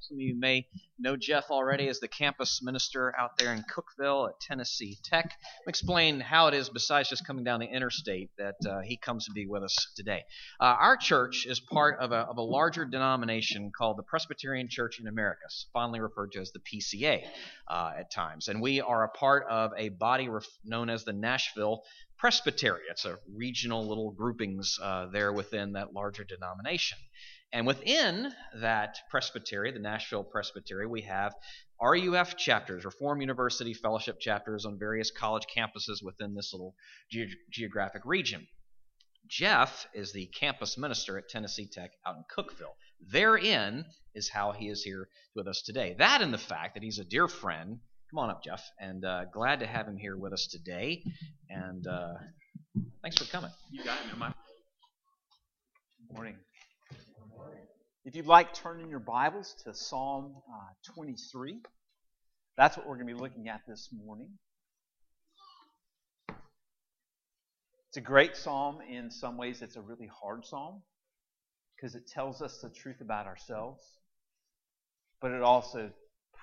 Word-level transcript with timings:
Some 0.00 0.18
of 0.18 0.20
you 0.20 0.34
may 0.38 0.66
know 0.98 1.16
Jeff 1.16 1.50
already 1.50 1.88
as 1.88 2.00
the 2.00 2.08
campus 2.08 2.60
minister 2.62 3.14
out 3.18 3.38
there 3.38 3.52
in 3.52 3.64
Cookeville 3.64 4.28
at 4.28 4.40
Tennessee 4.40 4.98
Tech. 5.02 5.32
Explain 5.66 6.20
how 6.20 6.48
it 6.48 6.54
is, 6.54 6.68
besides 6.68 7.08
just 7.08 7.26
coming 7.26 7.44
down 7.44 7.60
the 7.60 7.66
interstate, 7.66 8.30
that 8.38 8.56
uh, 8.66 8.80
he 8.80 8.96
comes 8.96 9.26
to 9.26 9.32
be 9.32 9.46
with 9.46 9.62
us 9.62 9.74
today. 9.96 10.24
Uh, 10.60 10.76
our 10.78 10.96
church 10.96 11.46
is 11.46 11.60
part 11.60 11.98
of 11.98 12.12
a, 12.12 12.18
of 12.18 12.36
a 12.38 12.42
larger 12.42 12.84
denomination 12.84 13.72
called 13.76 13.96
the 13.96 14.02
Presbyterian 14.02 14.68
Church 14.68 15.00
in 15.00 15.06
America, 15.06 15.46
fondly 15.72 16.00
referred 16.00 16.32
to 16.32 16.40
as 16.40 16.52
the 16.52 16.60
PCA 16.60 17.22
uh, 17.68 17.92
at 17.98 18.10
times. 18.10 18.48
And 18.48 18.60
we 18.60 18.80
are 18.80 19.04
a 19.04 19.08
part 19.08 19.46
of 19.48 19.72
a 19.76 19.88
body 19.88 20.28
ref- 20.28 20.46
known 20.64 20.90
as 20.90 21.04
the 21.04 21.12
Nashville 21.12 21.82
Presbytery. 22.18 22.82
It's 22.90 23.04
a 23.04 23.18
regional 23.34 23.86
little 23.86 24.10
groupings 24.10 24.78
uh, 24.82 25.06
there 25.06 25.32
within 25.32 25.72
that 25.72 25.92
larger 25.92 26.24
denomination. 26.24 26.98
And 27.56 27.66
within 27.66 28.34
that 28.60 28.98
presbytery, 29.08 29.72
the 29.72 29.78
Nashville 29.78 30.22
Presbytery, 30.22 30.86
we 30.86 31.00
have 31.00 31.32
RUF 31.80 32.36
chapters, 32.36 32.84
Reform 32.84 33.22
University 33.22 33.72
Fellowship 33.72 34.20
chapters 34.20 34.66
on 34.66 34.78
various 34.78 35.10
college 35.10 35.44
campuses 35.56 36.02
within 36.02 36.34
this 36.34 36.52
little 36.52 36.74
ge- 37.10 37.34
geographic 37.50 38.02
region. 38.04 38.46
Jeff 39.26 39.86
is 39.94 40.12
the 40.12 40.26
campus 40.38 40.76
minister 40.76 41.16
at 41.16 41.30
Tennessee 41.30 41.66
Tech 41.66 41.92
out 42.06 42.16
in 42.16 42.24
Cookeville. 42.30 42.74
Therein 43.10 43.86
is 44.14 44.28
how 44.28 44.52
he 44.52 44.68
is 44.68 44.82
here 44.82 45.08
with 45.34 45.48
us 45.48 45.62
today. 45.62 45.96
That 45.98 46.20
and 46.20 46.34
the 46.34 46.38
fact 46.38 46.74
that 46.74 46.82
he's 46.82 46.98
a 46.98 47.04
dear 47.04 47.26
friend. 47.26 47.78
Come 48.10 48.18
on 48.18 48.28
up, 48.28 48.44
Jeff, 48.44 48.62
and 48.78 49.02
uh, 49.02 49.24
glad 49.32 49.60
to 49.60 49.66
have 49.66 49.88
him 49.88 49.96
here 49.96 50.18
with 50.18 50.34
us 50.34 50.46
today. 50.46 51.02
And 51.48 51.86
uh, 51.86 52.16
thanks 53.00 53.16
for 53.16 53.24
coming. 53.24 53.50
You 53.70 53.82
got 53.82 53.98
it, 54.12 54.18
man. 54.18 54.34
Morning. 56.12 56.36
If 58.06 58.14
you'd 58.14 58.26
like, 58.26 58.54
turn 58.54 58.80
in 58.80 58.88
your 58.88 59.00
Bibles 59.00 59.52
to 59.64 59.74
Psalm 59.74 60.36
uh, 60.48 60.92
23. 60.94 61.58
That's 62.56 62.76
what 62.76 62.86
we're 62.86 62.94
going 62.94 63.08
to 63.08 63.14
be 63.14 63.20
looking 63.20 63.48
at 63.48 63.62
this 63.66 63.88
morning. 63.92 64.28
It's 67.88 67.96
a 67.96 68.00
great 68.00 68.36
psalm 68.36 68.78
in 68.88 69.10
some 69.10 69.36
ways. 69.36 69.60
It's 69.60 69.74
a 69.74 69.80
really 69.80 70.08
hard 70.22 70.46
psalm 70.46 70.82
because 71.74 71.96
it 71.96 72.06
tells 72.06 72.42
us 72.42 72.60
the 72.62 72.70
truth 72.70 73.00
about 73.00 73.26
ourselves, 73.26 73.82
but 75.20 75.32
it 75.32 75.42
also 75.42 75.90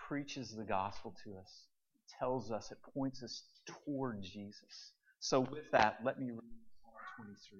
preaches 0.09 0.53
the 0.53 0.65
gospel 0.65 1.15
to 1.23 1.37
us. 1.37 1.67
It 1.95 2.13
tells 2.19 2.51
us, 2.51 2.73
it 2.73 2.77
points 2.93 3.23
us 3.23 3.41
toward 3.85 4.21
Jesus. 4.21 4.91
So, 5.21 5.39
with 5.39 5.71
that, 5.71 5.99
let 6.03 6.19
me 6.19 6.25
read 6.31 6.41
Psalm 6.81 7.25
23. 7.25 7.59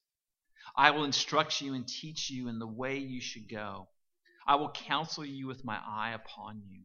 I 0.75 0.91
will 0.91 1.03
instruct 1.03 1.61
you 1.61 1.73
and 1.73 1.87
teach 1.87 2.29
you 2.29 2.47
in 2.47 2.59
the 2.59 2.67
way 2.67 2.97
you 2.97 3.21
should 3.21 3.49
go. 3.49 3.89
I 4.47 4.55
will 4.55 4.71
counsel 4.71 5.25
you 5.25 5.47
with 5.47 5.65
my 5.65 5.77
eye 5.85 6.11
upon 6.11 6.63
you. 6.67 6.83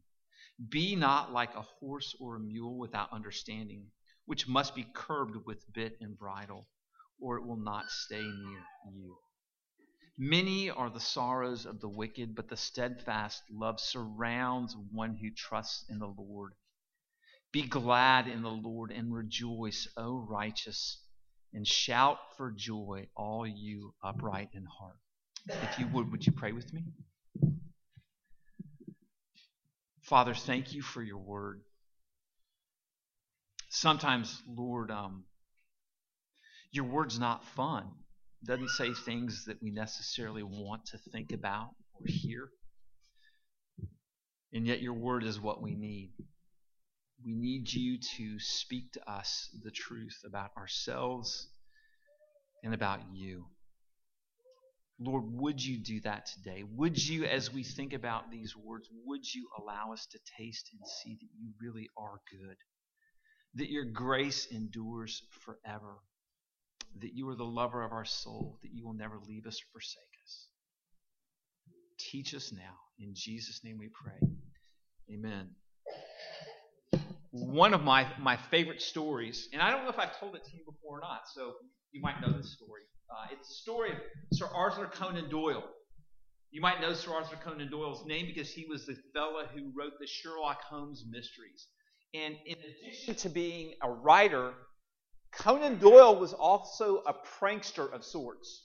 Be 0.69 0.95
not 0.95 1.31
like 1.31 1.55
a 1.55 1.61
horse 1.61 2.15
or 2.19 2.35
a 2.35 2.39
mule 2.39 2.77
without 2.77 3.13
understanding, 3.13 3.91
which 4.25 4.47
must 4.47 4.75
be 4.75 4.87
curbed 4.93 5.35
with 5.45 5.71
bit 5.73 5.97
and 6.01 6.17
bridle, 6.17 6.67
or 7.19 7.37
it 7.37 7.45
will 7.45 7.57
not 7.57 7.89
stay 7.89 8.23
near 8.23 8.63
you. 8.91 9.17
Many 10.17 10.69
are 10.69 10.89
the 10.89 10.99
sorrows 10.99 11.65
of 11.65 11.79
the 11.79 11.89
wicked, 11.89 12.35
but 12.35 12.49
the 12.49 12.57
steadfast 12.57 13.43
love 13.51 13.79
surrounds 13.79 14.75
one 14.91 15.15
who 15.15 15.29
trusts 15.29 15.85
in 15.89 15.99
the 15.99 16.07
Lord. 16.07 16.53
Be 17.51 17.61
glad 17.61 18.27
in 18.27 18.41
the 18.41 18.49
Lord 18.49 18.91
and 18.91 19.13
rejoice, 19.13 19.87
O 19.95 20.17
righteous 20.17 21.03
and 21.53 21.65
shout 21.65 22.17
for 22.37 22.51
joy, 22.55 23.07
all 23.15 23.45
you 23.47 23.93
upright 24.03 24.49
in 24.53 24.65
heart. 24.65 24.97
If 25.47 25.79
you 25.79 25.87
would, 25.87 26.11
would 26.11 26.25
you 26.25 26.33
pray 26.33 26.51
with 26.51 26.73
me? 26.73 26.83
Father, 30.03 30.33
thank 30.33 30.73
you 30.73 30.81
for 30.81 31.01
your 31.01 31.17
word. 31.17 31.61
Sometimes, 33.69 34.41
Lord, 34.47 34.91
um, 34.91 35.25
your 36.71 36.85
word's 36.85 37.19
not 37.19 37.43
fun. 37.55 37.89
It 38.41 38.47
doesn't 38.47 38.69
say 38.69 38.93
things 38.93 39.45
that 39.45 39.61
we 39.61 39.71
necessarily 39.71 40.43
want 40.43 40.85
to 40.87 40.97
think 41.11 41.31
about 41.31 41.69
or 41.93 42.05
hear. 42.05 42.49
And 44.53 44.65
yet, 44.65 44.81
your 44.81 44.93
word 44.93 45.23
is 45.23 45.41
what 45.41 45.61
we 45.61 45.75
need. 45.75 46.11
We 47.25 47.33
need 47.33 47.71
you 47.71 47.97
to 48.17 48.39
speak 48.39 48.91
to 48.93 49.11
us 49.11 49.49
the 49.63 49.71
truth 49.71 50.21
about 50.25 50.51
ourselves 50.55 51.47
and 52.63 52.73
about 52.73 52.99
you. 53.11 53.45
Lord, 54.99 55.23
would 55.33 55.63
you 55.63 55.77
do 55.77 55.99
that 56.01 56.25
today? 56.25 56.63
Would 56.75 57.03
you, 57.03 57.25
as 57.25 57.53
we 57.53 57.63
think 57.63 57.93
about 57.93 58.31
these 58.31 58.55
words, 58.55 58.89
would 59.05 59.21
you 59.31 59.47
allow 59.59 59.93
us 59.93 60.07
to 60.07 60.19
taste 60.37 60.69
and 60.73 60.81
see 60.87 61.17
that 61.19 61.29
you 61.39 61.51
really 61.61 61.87
are 61.97 62.19
good? 62.31 62.57
That 63.55 63.69
your 63.69 63.85
grace 63.85 64.47
endures 64.51 65.21
forever? 65.45 65.97
That 67.01 67.13
you 67.13 67.29
are 67.29 67.35
the 67.35 67.43
lover 67.45 67.83
of 67.83 67.91
our 67.91 68.05
soul? 68.05 68.57
That 68.63 68.71
you 68.73 68.85
will 68.85 68.93
never 68.93 69.19
leave 69.27 69.45
us 69.45 69.59
or 69.59 69.79
forsake 69.79 70.13
us? 70.23 70.47
Teach 71.99 72.33
us 72.33 72.51
now. 72.51 72.77
In 72.99 73.11
Jesus' 73.13 73.63
name 73.63 73.77
we 73.77 73.89
pray. 73.89 74.19
Amen 75.13 75.49
one 77.31 77.73
of 77.73 77.83
my, 77.83 78.07
my 78.19 78.37
favorite 78.37 78.81
stories, 78.81 79.49
and 79.53 79.61
I 79.61 79.71
don't 79.71 79.83
know 79.83 79.89
if 79.89 79.99
I've 79.99 80.17
told 80.19 80.35
it 80.35 80.43
to 80.45 80.51
you 80.55 80.63
before 80.65 80.97
or 80.97 81.01
not, 81.01 81.21
so 81.33 81.53
you 81.91 82.01
might 82.01 82.21
know 82.21 82.35
this 82.35 82.53
story. 82.53 82.81
Uh, 83.09 83.27
it's 83.31 83.47
the 83.47 83.55
story 83.55 83.91
of 83.91 83.97
Sir 84.33 84.47
Arthur 84.53 84.85
Conan 84.85 85.29
Doyle. 85.29 85.63
You 86.51 86.61
might 86.61 86.81
know 86.81 86.93
Sir 86.93 87.13
Arthur 87.13 87.37
Conan 87.43 87.69
Doyle's 87.69 88.05
name 88.05 88.25
because 88.25 88.51
he 88.51 88.65
was 88.69 88.85
the 88.85 88.95
fellow 89.13 89.45
who 89.53 89.71
wrote 89.75 89.93
the 89.99 90.07
Sherlock 90.07 90.61
Holmes 90.61 91.05
mysteries. 91.09 91.67
And 92.13 92.35
in 92.45 92.55
addition 92.57 93.15
to 93.15 93.29
being 93.29 93.73
a 93.81 93.91
writer, 93.91 94.53
Conan 95.33 95.77
Doyle 95.77 96.17
was 96.19 96.33
also 96.33 97.03
a 97.05 97.13
prankster 97.13 97.91
of 97.91 98.03
sorts. 98.03 98.63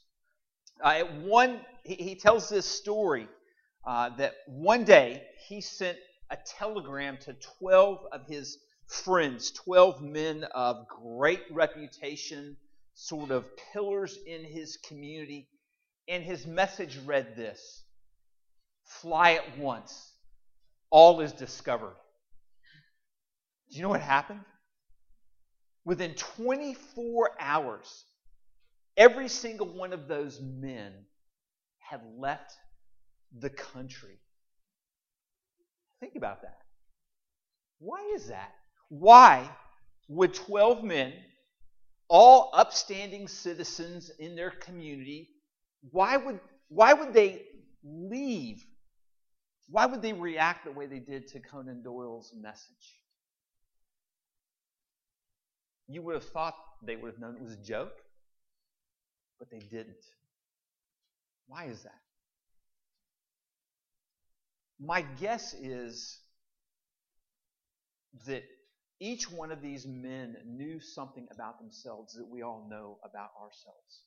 Uh, 0.83 0.89
at 0.89 1.15
one, 1.21 1.61
he, 1.85 1.95
he, 1.95 2.15
tells 2.15 2.49
this 2.49 2.67
story 2.67 3.29
uh, 3.87 4.11
that 4.17 4.35
one 4.47 4.85
day 4.85 5.23
he 5.49 5.61
sent 5.61 5.99
a 6.33 6.39
telegram 6.59 7.19
to 7.19 7.35
12 7.61 8.07
of 8.11 8.27
his 8.27 8.59
friends, 8.87 9.51
12 9.51 10.01
men 10.01 10.45
of 10.55 10.89
great 10.89 11.43
reputation, 11.53 12.57
sort 12.95 13.31
of 13.31 13.45
pillars 13.73 14.19
in 14.27 14.43
his 14.43 14.79
community. 14.89 15.47
And 16.09 16.25
his 16.25 16.47
message 16.47 16.99
read 17.05 17.37
this 17.37 17.85
Fly 18.85 19.33
at 19.33 19.59
once, 19.59 20.13
all 20.91 21.21
is 21.21 21.33
discovered. 21.33 21.97
Do 23.71 23.77
you 23.77 23.83
know 23.83 23.91
what 23.91 24.01
happened? 24.01 24.41
Within 25.85 26.15
24 26.15 27.31
hours, 27.41 28.05
every 28.97 29.29
single 29.29 29.67
one 29.67 29.93
of 29.93 30.09
those 30.09 30.41
men 30.41 30.93
had 31.79 32.01
left 32.19 32.53
the 33.39 33.51
country. 33.51 34.19
Think 36.03 36.17
about 36.17 36.43
that. 36.43 36.59
Why 37.79 38.11
is 38.17 38.27
that? 38.27 38.53
Why 38.89 39.49
would 40.09 40.35
12 40.35 40.83
men, 40.83 41.13
all 42.09 42.51
upstanding 42.55 43.29
citizens 43.29 44.11
in 44.19 44.35
their 44.35 44.51
community, 44.51 45.29
why 45.93 46.17
would, 46.17 46.41
why 46.69 46.93
would 46.93 47.15
they 47.15 47.43
leave? 47.85 48.65
Why 49.69 49.87
would 49.87 50.03
they 50.03 50.13
react 50.13 50.65
the 50.65 50.73
way 50.73 50.87
they 50.87 50.99
did 50.99 51.29
to 51.29 51.39
Conan 51.39 51.85
Doyle's 51.85 52.33
message? 52.37 52.99
You 55.87 56.03
would 56.03 56.17
have 56.17 56.29
thought 56.31 56.57
they 56.85 56.97
would 56.97 57.13
have 57.13 57.21
known 57.21 57.37
it 57.37 57.43
was 57.45 57.53
a 57.53 57.65
joke, 57.65 57.95
but 59.39 59.53
they 59.53 59.61
didn't. 59.61 60.05
Why 61.47 61.67
is 61.67 61.85
that? 61.85 62.01
My 64.85 65.03
guess 65.21 65.55
is 65.55 66.19
that 68.27 68.43
each 68.99 69.31
one 69.31 69.53
of 69.53 69.63
these 69.63 69.87
men 69.87 70.37
knew 70.45 70.81
something 70.81 71.29
about 71.33 71.61
themselves 71.61 72.15
that 72.15 72.29
we 72.29 72.43
all 72.43 72.67
know 72.69 72.99
about 73.05 73.31
ourselves. 73.41 74.03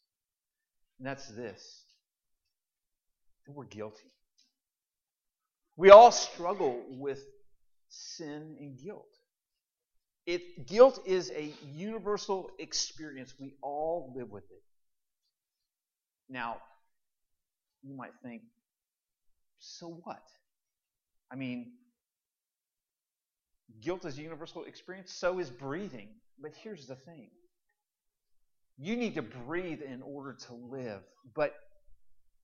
And 1.00 1.07
that's 1.07 1.27
this 1.30 1.83
that 3.45 3.54
we're 3.54 3.66
guilty. 3.66 4.12
We 5.77 5.92
all 5.92 6.12
struggle 6.12 6.81
with 6.89 7.24
sin 7.89 8.57
and 8.60 8.78
guilt. 8.78 9.06
It, 10.25 10.68
guilt 10.68 11.00
is 11.06 11.31
a 11.31 11.54
universal 11.74 12.50
experience. 12.57 13.36
We 13.39 13.54
all 13.62 14.13
live 14.16 14.31
with 14.31 14.45
it. 14.45 14.63
Now, 16.28 16.57
you 17.83 17.95
might 17.95 18.13
think, 18.24 18.42
so 19.60 20.01
what? 20.04 20.24
I 21.31 21.36
mean, 21.36 21.74
guilt 23.81 24.06
is 24.06 24.18
a 24.18 24.22
universal 24.22 24.63
experience, 24.66 25.12
so 25.13 25.39
is 25.39 25.50
breathing. 25.50 26.10
But 26.42 26.54
here's 26.62 26.88
the 26.88 26.95
thing 26.95 27.30
you 28.77 28.98
need 28.98 29.16
to 29.16 29.22
breathe 29.22 29.81
in 29.81 30.01
order 30.01 30.33
to 30.48 30.54
live. 30.54 31.01
But 31.33 31.54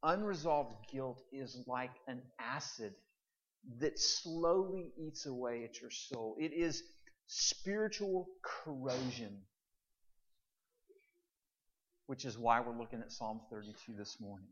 unresolved 0.03 0.75
guilt 0.91 1.21
is 1.31 1.63
like 1.67 1.91
an 2.07 2.21
acid 2.39 2.93
that 3.79 3.99
slowly 3.99 4.91
eats 4.97 5.25
away 5.25 5.63
at 5.63 5.81
your 5.81 5.91
soul. 5.91 6.35
It 6.39 6.53
is 6.53 6.83
spiritual 7.27 8.27
corrosion, 8.41 9.41
which 12.07 12.25
is 12.25 12.37
why 12.37 12.61
we're 12.61 12.77
looking 12.77 13.01
at 13.01 13.11
Psalm 13.11 13.41
32 13.51 13.93
this 13.97 14.17
morning. 14.19 14.47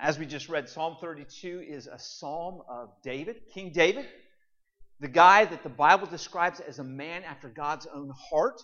As 0.00 0.18
we 0.18 0.26
just 0.26 0.48
read, 0.48 0.68
Psalm 0.68 0.96
32 1.00 1.64
is 1.66 1.86
a 1.86 1.98
psalm 1.98 2.62
of 2.68 2.90
David, 3.02 3.42
King 3.52 3.72
David, 3.72 4.06
the 5.00 5.08
guy 5.08 5.44
that 5.44 5.62
the 5.62 5.68
Bible 5.68 6.06
describes 6.06 6.60
as 6.60 6.78
a 6.78 6.84
man 6.84 7.22
after 7.24 7.48
God's 7.48 7.86
own 7.86 8.12
heart. 8.30 8.60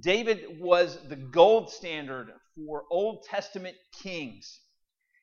David 0.00 0.60
was 0.60 0.98
the 1.08 1.16
gold 1.16 1.70
standard 1.70 2.28
for 2.54 2.84
Old 2.90 3.24
Testament 3.24 3.76
kings. 4.02 4.60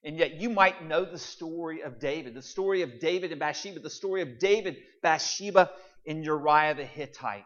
And 0.04 0.18
yet 0.18 0.36
you 0.36 0.50
might 0.50 0.86
know 0.86 1.06
the 1.06 1.18
story 1.18 1.82
of 1.82 2.00
David, 2.00 2.34
the 2.34 2.42
story 2.42 2.82
of 2.82 3.00
David 3.00 3.32
and 3.32 3.40
Bathsheba, 3.40 3.80
the 3.80 3.90
story 3.90 4.22
of 4.22 4.40
David, 4.40 4.78
Bathsheba, 5.02 5.72
and 6.06 6.24
Uriah 6.24 6.76
the 6.76 6.86
Hittite. 6.86 7.46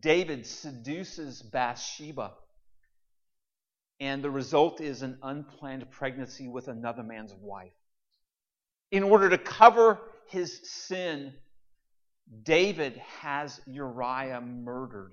David 0.00 0.46
seduces 0.46 1.42
Bathsheba 1.42 2.32
and 4.00 4.22
the 4.22 4.30
result 4.30 4.80
is 4.80 5.02
an 5.02 5.18
unplanned 5.22 5.90
pregnancy 5.90 6.48
with 6.48 6.68
another 6.68 7.02
man's 7.02 7.34
wife. 7.34 7.72
In 8.90 9.02
order 9.02 9.30
to 9.30 9.38
cover 9.38 10.00
his 10.28 10.60
sin, 10.64 11.32
David 12.42 12.96
has 13.20 13.60
Uriah 13.66 14.40
murdered. 14.40 15.12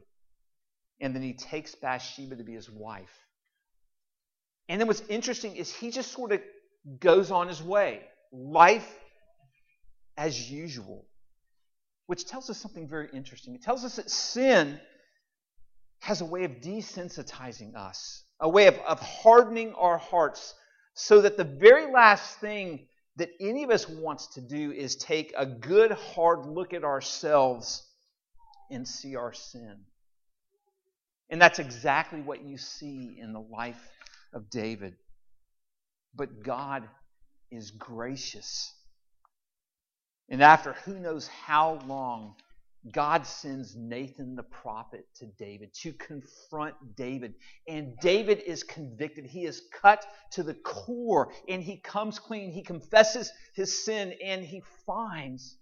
And 0.99 1.15
then 1.15 1.21
he 1.21 1.33
takes 1.33 1.75
Bathsheba 1.75 2.35
to 2.35 2.43
be 2.43 2.53
his 2.53 2.69
wife. 2.69 3.13
And 4.67 4.79
then 4.79 4.87
what's 4.87 5.03
interesting 5.09 5.55
is 5.55 5.73
he 5.73 5.91
just 5.91 6.11
sort 6.11 6.31
of 6.31 6.41
goes 6.99 7.31
on 7.31 7.47
his 7.47 7.61
way. 7.61 8.01
Life 8.31 8.89
as 10.17 10.51
usual. 10.51 11.05
Which 12.07 12.25
tells 12.25 12.49
us 12.49 12.57
something 12.57 12.87
very 12.87 13.07
interesting. 13.13 13.55
It 13.55 13.61
tells 13.61 13.85
us 13.85 13.95
that 13.97 14.09
sin 14.09 14.79
has 15.99 16.21
a 16.21 16.25
way 16.25 16.43
of 16.43 16.53
desensitizing 16.61 17.75
us 17.75 18.23
a 18.39 18.50
way 18.50 18.68
of, 18.68 18.75
of 18.80 19.00
hardening 19.00 19.74
our 19.75 19.97
hearts 19.97 20.56
so 20.94 21.21
that 21.21 21.38
the 21.38 21.44
very 21.44 21.91
last 21.91 22.39
thing 22.39 22.88
that 23.18 23.30
any 23.39 23.63
of 23.63 23.69
us 23.69 23.88
wants 23.88 24.27
to 24.27 24.41
do 24.41 24.71
is 24.71 24.95
take 24.95 25.33
a 25.38 25.45
good 25.45 25.91
hard 25.91 26.45
look 26.45 26.74
at 26.74 26.83
ourselves 26.83 27.83
and 28.71 28.88
see 28.88 29.15
our 29.15 29.33
sin. 29.33 29.77
And 31.30 31.41
that's 31.41 31.59
exactly 31.59 32.21
what 32.21 32.44
you 32.44 32.57
see 32.57 33.18
in 33.21 33.33
the 33.33 33.41
life 33.41 33.81
of 34.33 34.50
David. 34.50 34.95
But 36.15 36.44
God 36.44 36.88
is 37.51 37.71
gracious. 37.71 38.74
And 40.30 40.42
after 40.42 40.74
who 40.85 41.00
knows 41.00 41.27
how 41.27 41.80
long, 41.88 42.35
God 42.93 43.25
sends 43.25 43.75
Nathan 43.75 44.35
the 44.35 44.43
prophet 44.43 45.05
to 45.15 45.25
David 45.37 45.73
to 45.81 45.93
confront 45.93 46.75
David. 46.95 47.33
And 47.67 47.93
David 47.99 48.41
is 48.45 48.63
convicted. 48.63 49.25
He 49.25 49.45
is 49.45 49.63
cut 49.81 50.05
to 50.31 50.43
the 50.43 50.53
core 50.53 51.31
and 51.47 51.61
he 51.61 51.77
comes 51.77 52.19
clean. 52.19 52.51
He 52.51 52.63
confesses 52.63 53.31
his 53.53 53.83
sin 53.83 54.13
and 54.23 54.43
he 54.43 54.63
finds 54.85 55.57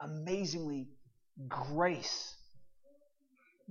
amazingly 0.00 0.88
grace. 1.48 2.34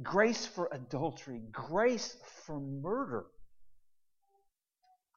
Grace 0.02 0.46
for 0.46 0.70
adultery, 0.72 1.42
grace 1.52 2.18
for 2.46 2.60
murder. 2.60 3.26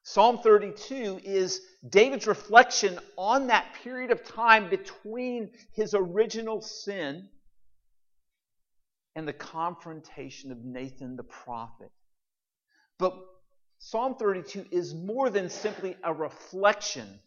Psalm 0.08 0.38
32 0.38 1.20
is 1.24 1.62
David's 1.88 2.28
reflection 2.28 2.96
on 3.18 3.48
that 3.48 3.74
period 3.82 4.12
of 4.12 4.22
time 4.22 4.70
between 4.70 5.50
his 5.72 5.94
original 5.94 6.60
sin 6.60 7.28
and 9.16 9.26
the 9.26 9.32
confrontation 9.32 10.52
of 10.52 10.64
Nathan 10.64 11.16
the 11.16 11.24
prophet. 11.24 11.90
But 13.00 13.18
Psalm 13.80 14.14
32 14.14 14.66
is 14.70 14.94
more 14.94 15.28
than 15.28 15.50
simply 15.50 15.96
a 16.04 16.14
reflection 16.14 17.18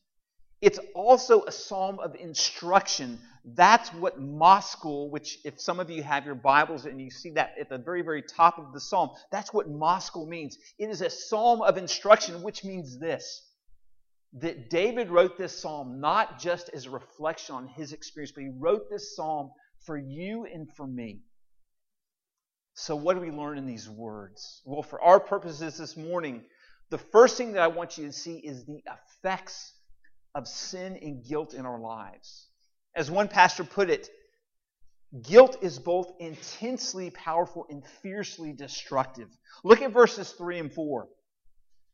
it's 0.61 0.79
also 0.93 1.43
a 1.43 1.51
psalm 1.51 1.99
of 1.99 2.15
instruction. 2.15 3.19
That's 3.45 3.89
what 3.93 4.19
maskil, 4.19 5.09
which 5.09 5.39
if 5.45 5.59
some 5.59 5.79
of 5.79 5.89
you 5.89 6.03
have 6.03 6.25
your 6.25 6.35
Bibles 6.35 6.85
and 6.85 6.99
you 6.99 7.09
see 7.09 7.31
that 7.31 7.53
at 7.59 7.69
the 7.69 7.77
very, 7.77 8.01
very 8.01 8.21
top 8.21 8.57
of 8.59 8.73
the 8.73 8.79
psalm, 8.79 9.11
that's 9.31 9.53
what 9.53 9.69
maskil 9.69 10.27
means. 10.27 10.57
It 10.77 10.89
is 10.89 11.01
a 11.01 11.09
psalm 11.09 11.61
of 11.61 11.77
instruction, 11.77 12.41
which 12.41 12.63
means 12.63 12.99
this 12.99 13.45
that 14.33 14.69
David 14.69 15.09
wrote 15.09 15.37
this 15.37 15.59
psalm 15.59 15.99
not 15.99 16.39
just 16.39 16.69
as 16.69 16.85
a 16.85 16.89
reflection 16.91 17.55
on 17.55 17.67
his 17.67 17.93
experience, 17.93 18.31
but 18.31 18.43
he 18.43 18.49
wrote 18.49 18.89
this 18.89 19.15
psalm 19.15 19.49
for 19.85 19.97
you 19.97 20.45
and 20.45 20.71
for 20.75 20.85
me. 20.85 21.21
So, 22.75 22.95
what 22.95 23.15
do 23.15 23.21
we 23.21 23.31
learn 23.31 23.57
in 23.57 23.65
these 23.65 23.89
words? 23.89 24.61
Well, 24.65 24.83
for 24.83 25.01
our 25.01 25.19
purposes 25.19 25.77
this 25.77 25.97
morning, 25.97 26.43
the 26.91 26.97
first 26.97 27.37
thing 27.37 27.53
that 27.53 27.61
I 27.61 27.67
want 27.67 27.97
you 27.97 28.05
to 28.05 28.13
see 28.13 28.37
is 28.37 28.65
the 28.65 28.81
effects 29.17 29.73
of 30.35 30.47
sin 30.47 30.97
and 31.01 31.25
guilt 31.25 31.53
in 31.53 31.65
our 31.65 31.79
lives. 31.79 32.47
As 32.95 33.09
one 33.09 33.27
pastor 33.27 33.63
put 33.63 33.89
it, 33.89 34.09
guilt 35.23 35.57
is 35.61 35.79
both 35.79 36.11
intensely 36.19 37.09
powerful 37.09 37.65
and 37.69 37.85
fiercely 38.01 38.53
destructive. 38.53 39.29
Look 39.63 39.81
at 39.81 39.91
verses 39.91 40.31
3 40.31 40.59
and 40.59 40.73
4. 40.73 41.07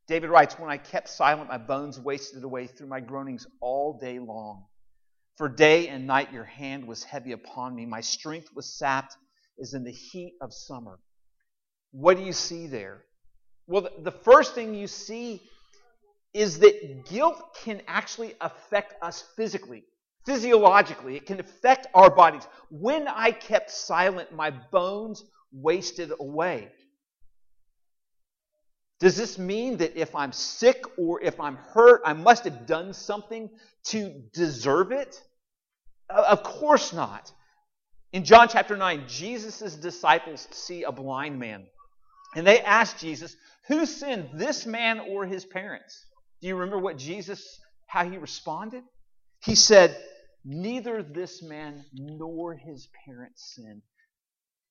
David 0.07 0.29
writes, 0.29 0.59
When 0.59 0.69
I 0.69 0.77
kept 0.77 1.09
silent, 1.09 1.49
my 1.49 1.57
bones 1.57 1.99
wasted 1.99 2.43
away 2.43 2.67
through 2.67 2.87
my 2.87 2.99
groanings 2.99 3.47
all 3.61 3.97
day 3.97 4.19
long. 4.19 4.65
For 5.37 5.49
day 5.49 5.87
and 5.89 6.07
night 6.07 6.31
your 6.31 6.43
hand 6.45 6.87
was 6.87 7.03
heavy 7.03 7.31
upon 7.31 7.75
me. 7.75 7.85
My 7.85 8.01
strength 8.01 8.49
was 8.55 8.77
sapped 8.77 9.17
as 9.59 9.73
in 9.73 9.83
the 9.83 9.91
heat 9.91 10.35
of 10.41 10.53
summer. 10.53 10.99
What 11.91 12.17
do 12.17 12.23
you 12.23 12.33
see 12.33 12.67
there? 12.67 13.03
Well, 13.67 13.89
the 13.99 14.11
first 14.11 14.53
thing 14.53 14.75
you 14.75 14.87
see 14.87 15.41
is 16.35 16.59
that 16.59 17.05
guilt 17.09 17.55
can 17.63 17.81
actually 17.87 18.33
affect 18.41 19.01
us 19.01 19.23
physically, 19.37 19.85
physiologically. 20.25 21.15
It 21.15 21.25
can 21.25 21.39
affect 21.39 21.87
our 21.93 22.09
bodies. 22.09 22.45
When 22.69 23.07
I 23.07 23.31
kept 23.31 23.71
silent, 23.71 24.33
my 24.33 24.51
bones 24.51 25.23
wasted 25.53 26.11
away. 26.19 26.67
Does 28.99 29.15
this 29.15 29.37
mean 29.39 29.77
that 29.77 29.95
if 29.95 30.13
I'm 30.13 30.33
sick 30.33 30.83
or 30.97 31.21
if 31.21 31.39
I'm 31.39 31.55
hurt, 31.55 32.01
I 32.03 32.11
must 32.11 32.43
have 32.43 32.65
done 32.65 32.93
something 32.93 33.49
to 33.85 34.21
deserve 34.33 34.91
it? 34.91 35.21
Of 36.09 36.43
course 36.43 36.91
not. 36.91 37.31
In 38.11 38.25
John 38.25 38.49
chapter 38.49 38.75
9, 38.75 39.05
Jesus' 39.07 39.75
disciples 39.75 40.49
see 40.51 40.83
a 40.83 40.91
blind 40.91 41.39
man. 41.39 41.65
And 42.35 42.45
they 42.45 42.59
ask 42.59 42.97
Jesus, 42.97 43.37
Who 43.69 43.85
sinned, 43.85 44.31
this 44.33 44.65
man 44.65 44.99
or 44.99 45.25
his 45.25 45.45
parents? 45.45 46.05
Do 46.45 46.49
you 46.49 46.57
remember 46.57 46.77
what 46.77 46.99
Jesus, 46.99 47.59
how 47.87 48.07
he 48.07 48.19
responded? 48.19 48.83
He 49.43 49.55
said, 49.55 49.97
Neither 50.43 51.01
this 51.01 51.41
man 51.41 51.83
nor 51.91 52.53
his 52.53 52.87
parents 53.03 53.55
sinned. 53.55 53.81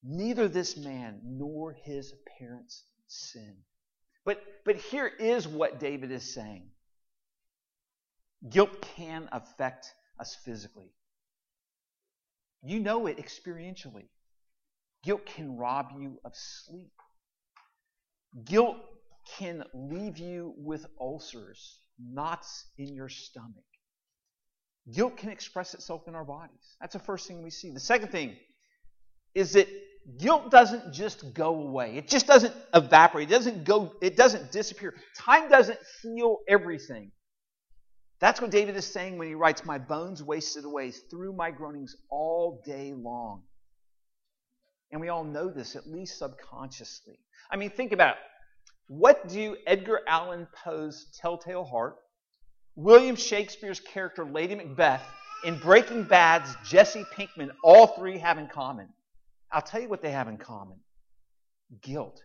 Neither 0.01 0.47
this 0.47 0.77
man 0.77 1.21
nor 1.25 1.73
his 1.73 2.15
parents 2.39 2.85
sinned. 3.09 3.65
But, 4.25 4.41
but 4.65 4.77
here 4.77 5.09
is 5.19 5.49
what 5.49 5.81
David 5.81 6.13
is 6.13 6.33
saying 6.33 6.69
guilt 8.49 8.87
can 8.95 9.29
affect 9.33 9.93
us 10.21 10.37
physically. 10.45 10.93
You 12.63 12.79
know 12.79 13.09
it 13.09 13.19
experientially. 13.19 14.07
Guilt 15.03 15.27
can 15.27 15.57
rob 15.57 15.89
you 15.99 16.21
of 16.25 16.37
sleep. 16.37 16.93
Guilt 18.45 18.77
can 19.39 19.65
leave 19.75 20.19
you 20.19 20.55
with 20.57 20.87
ulcers, 21.01 21.81
knots 21.99 22.67
in 22.79 22.95
your 22.95 23.09
stomach. 23.09 23.65
Guilt 24.93 25.17
can 25.17 25.31
express 25.31 25.75
itself 25.75 26.07
in 26.09 26.15
our 26.15 26.25
bodies. 26.25 26.77
That's 26.81 26.93
the 26.93 26.99
first 26.99 27.27
thing 27.27 27.43
we 27.43 27.51
see. 27.51 27.71
The 27.71 27.81
second 27.81 28.09
thing 28.09 28.37
is 29.35 29.53
that 29.55 29.67
guilt 30.19 30.51
doesn't 30.51 30.93
just 30.93 31.33
go 31.33 31.55
away. 31.55 31.97
It 31.97 32.09
just 32.09 32.27
doesn't 32.27 32.55
evaporate. 32.75 33.29
It 33.29 33.33
doesn't 33.33 33.65
go 33.65 33.93
it 34.03 34.17
doesn't 34.17 34.53
disappear. 34.53 34.95
Time 35.17 35.49
doesn't 35.49 35.79
heal 36.03 36.39
everything. 36.49 37.13
That's 38.21 38.41
what 38.41 38.51
David 38.51 38.77
is 38.77 38.87
saying 38.87 39.19
when 39.19 39.29
he 39.29 39.35
writes 39.35 39.65
my 39.65 39.79
bones 39.79 40.23
wasted 40.23 40.65
away 40.65 40.91
through 40.91 41.33
my 41.33 41.51
groanings 41.51 41.97
all 42.11 42.63
day 42.65 42.93
long. 42.95 43.43
And 44.93 45.01
we 45.01 45.09
all 45.09 45.25
know 45.25 45.51
this 45.51 45.77
at 45.77 45.87
least 45.87 46.19
subconsciously. 46.19 47.19
I 47.51 47.57
mean 47.57 47.71
think 47.71 47.93
about 47.93 48.17
it. 48.17 48.23
What 48.87 49.29
do 49.29 49.57
Edgar 49.67 50.01
Allan 50.07 50.47
Poe's 50.65 51.07
Telltale 51.19 51.65
Heart, 51.65 51.97
William 52.77 53.17
Shakespeare's 53.17 53.81
character 53.81 54.25
Lady 54.25 54.55
Macbeth, 54.55 55.03
and 55.45 55.61
Breaking 55.61 56.05
Bad's 56.05 56.55
Jesse 56.65 57.05
Pinkman 57.17 57.51
all 57.63 57.89
three 57.89 58.19
have 58.19 58.39
in 58.39 58.49
common? 58.49 58.89
I'll 59.51 59.63
tell 59.63 59.81
you 59.81 59.89
what 59.89 60.03
they 60.03 60.11
have 60.11 60.29
in 60.29 60.37
common 60.37 60.79
guilt. 61.83 62.23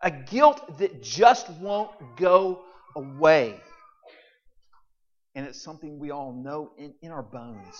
A 0.00 0.10
guilt 0.10 0.78
that 0.78 1.02
just 1.02 1.48
won't 1.50 1.90
go 2.16 2.62
away. 2.96 3.60
And 5.34 5.46
it's 5.46 5.62
something 5.62 5.98
we 5.98 6.10
all 6.10 6.32
know 6.32 6.72
in, 6.76 6.94
in 7.02 7.10
our 7.10 7.22
bones. 7.22 7.74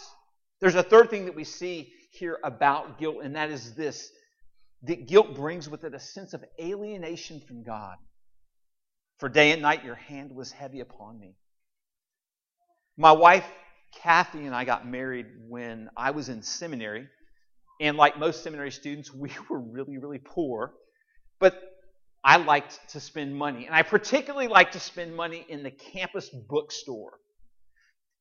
There's 0.61 0.75
a 0.75 0.83
third 0.83 1.11
thing 1.11 1.25
that 1.25 1.35
we 1.35 1.45
see 1.45 1.93
here 2.13 2.39
about 2.45 2.99
guilt, 2.99 3.19
and 3.23 3.35
that 3.37 3.51
is 3.51 3.75
this 3.75 4.11
that 4.85 5.07
guilt 5.07 5.35
brings 5.35 5.69
with 5.69 5.85
it 5.85 5.95
a 5.95 6.01
sense 6.01 6.35
of 6.35 6.45
alienation 6.61 7.41
from 7.41 7.63
God. 7.63 7.97
For 9.19 9.29
day 9.29 9.53
and 9.53 9.63
night 9.63 9.85
your 9.85 9.95
hand 9.95 10.35
was 10.35 10.51
heavy 10.51 10.81
upon 10.81 11.19
me. 11.19 11.37
My 12.97 13.13
wife, 13.13 13.47
Kathy, 13.95 14.47
and 14.47 14.55
I 14.55 14.65
got 14.65 14.87
married 14.87 15.27
when 15.49 15.91
I 15.97 16.11
was 16.11 16.29
in 16.29 16.43
seminary. 16.43 17.09
And 17.81 17.97
like 17.97 18.19
most 18.19 18.43
seminary 18.43 18.73
students, 18.73 19.13
we 19.15 19.31
were 19.49 19.61
really, 19.61 19.99
really 19.99 20.19
poor. 20.19 20.75
But 21.39 21.61
I 22.25 22.37
liked 22.37 22.79
to 22.91 23.01
spend 23.01 23.35
money. 23.35 23.67
And 23.67 23.75
I 23.75 23.83
particularly 23.83 24.49
liked 24.49 24.75
to 24.75 24.81
spend 24.81 25.15
money 25.15 25.45
in 25.49 25.63
the 25.63 25.71
campus 25.71 26.29
bookstore. 26.29 27.13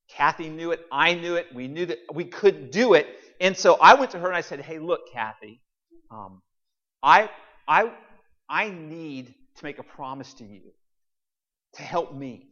Kathy 0.09 0.49
knew 0.49 0.71
it. 0.71 0.81
I 0.91 1.13
knew 1.13 1.35
it. 1.35 1.47
We 1.53 1.67
knew 1.67 1.85
that 1.85 1.99
we 2.13 2.25
couldn't 2.25 2.71
do 2.71 2.93
it. 2.93 3.07
And 3.39 3.57
so 3.57 3.75
I 3.75 3.95
went 3.95 4.11
to 4.11 4.19
her 4.19 4.27
and 4.27 4.35
I 4.35 4.41
said, 4.41 4.61
Hey, 4.61 4.79
look, 4.79 5.11
Kathy, 5.13 5.61
um, 6.11 6.41
I, 7.03 7.29
I, 7.67 7.91
I 8.50 8.70
need 8.70 9.34
to 9.58 9.63
make 9.63 9.79
a 9.79 9.84
promise 9.84 10.34
to 10.36 10.43
you 10.43 10.62
to 11.75 11.81
help 11.81 12.13
me. 12.13 12.48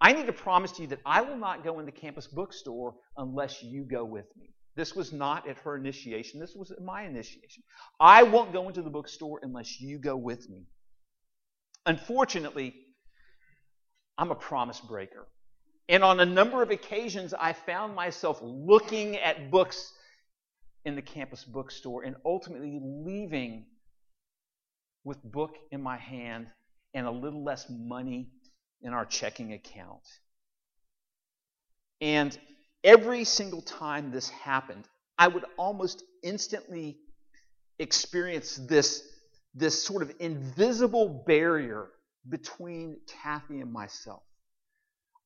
I 0.00 0.12
need 0.12 0.26
to 0.26 0.32
promise 0.32 0.72
to 0.72 0.82
you 0.82 0.88
that 0.88 1.00
I 1.04 1.20
will 1.22 1.36
not 1.36 1.62
go 1.62 1.78
in 1.78 1.86
the 1.86 1.92
campus 1.92 2.26
bookstore 2.26 2.94
unless 3.16 3.62
you 3.62 3.84
go 3.84 4.04
with 4.04 4.26
me. 4.36 4.50
This 4.76 4.94
was 4.94 5.12
not 5.12 5.48
at 5.48 5.58
her 5.58 5.76
initiation. 5.76 6.40
This 6.40 6.54
was 6.54 6.70
at 6.70 6.80
my 6.80 7.02
initiation. 7.02 7.62
I 7.98 8.22
won't 8.22 8.52
go 8.52 8.68
into 8.68 8.82
the 8.82 8.90
bookstore 8.90 9.40
unless 9.42 9.80
you 9.80 9.98
go 9.98 10.16
with 10.16 10.48
me. 10.48 10.64
Unfortunately, 11.86 12.74
I'm 14.16 14.30
a 14.30 14.36
promise 14.36 14.80
breaker. 14.80 15.26
And 15.88 16.04
on 16.04 16.20
a 16.20 16.26
number 16.26 16.62
of 16.62 16.70
occasions, 16.70 17.34
I 17.34 17.52
found 17.52 17.94
myself 17.94 18.38
looking 18.42 19.16
at 19.16 19.50
books 19.50 19.92
in 20.84 20.94
the 20.94 21.02
campus 21.02 21.44
bookstore 21.44 22.04
and 22.04 22.16
ultimately 22.24 22.78
leaving 22.80 23.66
with 25.04 25.22
book 25.22 25.56
in 25.70 25.82
my 25.82 25.96
hand 25.96 26.46
and 26.94 27.06
a 27.06 27.10
little 27.10 27.44
less 27.44 27.66
money 27.70 28.28
in 28.82 28.92
our 28.92 29.04
checking 29.04 29.52
account. 29.52 30.02
And 32.00 32.36
every 32.82 33.24
single 33.24 33.62
time 33.62 34.10
this 34.10 34.28
happened, 34.30 34.84
I 35.18 35.28
would 35.28 35.44
almost 35.58 36.02
instantly 36.22 36.98
experience 37.78 38.56
this, 38.56 39.02
this 39.54 39.82
sort 39.82 40.02
of 40.02 40.12
invisible 40.18 41.24
barrier 41.26 41.88
between 42.28 42.98
Kathy 43.22 43.60
and 43.60 43.72
myself. 43.72 44.22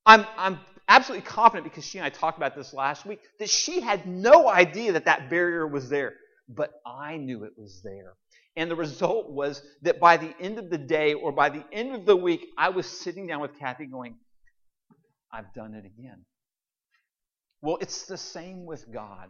I'm, 0.05 0.25
I'm 0.37 0.59
absolutely 0.87 1.25
confident 1.25 1.63
because 1.63 1.85
she 1.85 1.97
and 1.97 2.05
I 2.05 2.09
talked 2.09 2.37
about 2.37 2.55
this 2.55 2.73
last 2.73 3.05
week 3.05 3.19
that 3.39 3.49
she 3.49 3.81
had 3.81 4.05
no 4.05 4.47
idea 4.47 4.93
that 4.93 5.05
that 5.05 5.29
barrier 5.29 5.65
was 5.65 5.89
there, 5.89 6.13
but 6.47 6.71
I 6.85 7.17
knew 7.17 7.43
it 7.43 7.53
was 7.57 7.81
there. 7.83 8.13
And 8.57 8.71
the 8.71 8.75
result 8.75 9.29
was 9.29 9.61
that 9.81 9.99
by 9.99 10.17
the 10.17 10.33
end 10.39 10.57
of 10.57 10.69
the 10.69 10.77
day 10.77 11.13
or 11.13 11.31
by 11.31 11.49
the 11.49 11.63
end 11.73 11.93
of 11.93 12.05
the 12.05 12.15
week, 12.15 12.47
I 12.57 12.69
was 12.69 12.85
sitting 12.85 13.27
down 13.27 13.41
with 13.41 13.59
Kathy 13.59 13.85
going, 13.85 14.15
I've 15.31 15.53
done 15.53 15.73
it 15.73 15.85
again. 15.85 16.23
Well, 17.61 17.77
it's 17.81 18.05
the 18.05 18.17
same 18.17 18.65
with 18.65 18.85
God. 18.93 19.29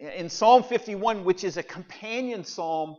In 0.00 0.28
Psalm 0.28 0.62
51, 0.62 1.24
which 1.24 1.44
is 1.44 1.56
a 1.56 1.62
companion 1.62 2.44
psalm 2.44 2.96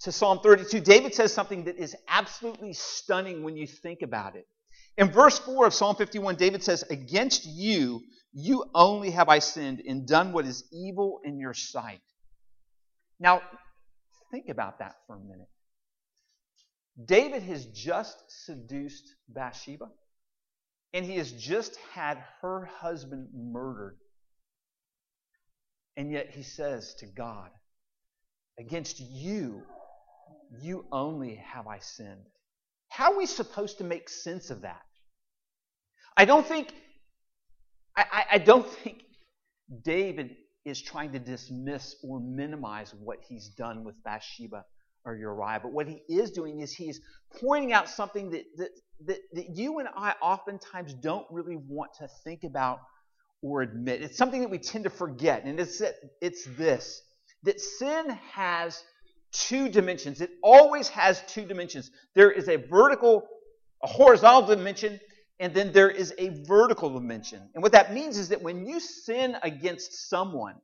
to 0.00 0.12
Psalm 0.12 0.40
32, 0.42 0.80
David 0.80 1.14
says 1.14 1.32
something 1.32 1.64
that 1.64 1.76
is 1.76 1.94
absolutely 2.08 2.72
stunning 2.72 3.42
when 3.42 3.56
you 3.56 3.66
think 3.66 4.02
about 4.02 4.36
it. 4.36 4.46
In 4.96 5.10
verse 5.10 5.38
4 5.38 5.66
of 5.66 5.74
Psalm 5.74 5.96
51, 5.96 6.36
David 6.36 6.62
says, 6.62 6.84
Against 6.90 7.46
you, 7.46 8.00
you 8.32 8.64
only 8.74 9.10
have 9.10 9.28
I 9.28 9.38
sinned 9.38 9.82
and 9.86 10.06
done 10.06 10.32
what 10.32 10.46
is 10.46 10.64
evil 10.72 11.20
in 11.24 11.38
your 11.38 11.54
sight. 11.54 12.00
Now, 13.18 13.42
think 14.36 14.48
about 14.50 14.80
that 14.80 14.96
for 15.06 15.16
a 15.16 15.18
minute. 15.18 15.48
David 17.02 17.42
has 17.42 17.64
just 17.66 18.16
seduced 18.44 19.14
Bathsheba, 19.28 19.88
and 20.92 21.06
he 21.06 21.16
has 21.16 21.32
just 21.32 21.76
had 21.94 22.22
her 22.42 22.66
husband 22.66 23.28
murdered. 23.34 23.96
And 25.96 26.12
yet 26.12 26.30
he 26.30 26.42
says 26.42 26.94
to 27.00 27.06
God, 27.06 27.50
Against 28.58 29.00
you, 29.00 29.62
you 30.62 30.86
only 30.92 31.36
have 31.36 31.66
I 31.66 31.78
sinned. 31.78 32.26
How 32.88 33.12
are 33.12 33.18
we 33.18 33.26
supposed 33.26 33.78
to 33.78 33.84
make 33.84 34.08
sense 34.08 34.50
of 34.50 34.62
that? 34.62 34.82
I 36.16 36.24
don't 36.24 36.46
think 36.46 36.72
I, 37.94 38.24
I, 38.32 38.38
don't 38.38 38.68
think 38.68 39.02
David 39.82 40.36
is 40.66 40.82
trying 40.82 41.12
to 41.12 41.18
dismiss 41.18 41.96
or 42.02 42.20
minimize 42.20 42.92
what 42.92 43.18
he's 43.26 43.48
done 43.48 43.84
with 43.84 43.94
Bathsheba 44.04 44.64
or 45.04 45.16
Uriah. 45.16 45.60
But 45.62 45.72
what 45.72 45.86
he 45.86 46.02
is 46.08 46.32
doing 46.32 46.60
is 46.60 46.72
he's 46.72 47.00
pointing 47.40 47.72
out 47.72 47.88
something 47.88 48.30
that, 48.30 48.44
that, 48.56 48.70
that, 49.06 49.18
that 49.32 49.56
you 49.56 49.78
and 49.78 49.88
I 49.96 50.14
oftentimes 50.20 50.92
don't 50.94 51.26
really 51.30 51.56
want 51.56 51.92
to 52.00 52.08
think 52.24 52.42
about 52.44 52.80
or 53.42 53.62
admit. 53.62 54.02
It's 54.02 54.18
something 54.18 54.40
that 54.40 54.50
we 54.50 54.58
tend 54.58 54.84
to 54.84 54.90
forget, 54.90 55.44
and 55.44 55.60
it's, 55.60 55.80
it's 56.20 56.44
this 56.56 57.02
that 57.44 57.60
sin 57.60 58.10
has 58.32 58.82
two 59.32 59.68
dimensions. 59.68 60.20
It 60.20 60.30
always 60.42 60.88
has 60.88 61.22
two 61.28 61.44
dimensions. 61.44 61.90
There 62.14 62.30
is 62.30 62.48
a 62.48 62.56
vertical, 62.56 63.28
a 63.84 63.86
horizontal 63.86 64.56
dimension, 64.56 64.98
and 65.38 65.52
then 65.52 65.72
there 65.72 65.90
is 65.90 66.14
a 66.18 66.30
vertical 66.44 66.90
dimension. 66.90 67.50
And 67.54 67.62
what 67.62 67.72
that 67.72 67.92
means 67.92 68.16
is 68.16 68.30
that 68.30 68.42
when 68.42 68.66
you 68.66 68.80
sin 68.80 69.36
against 69.42 70.08
someone, 70.08 70.56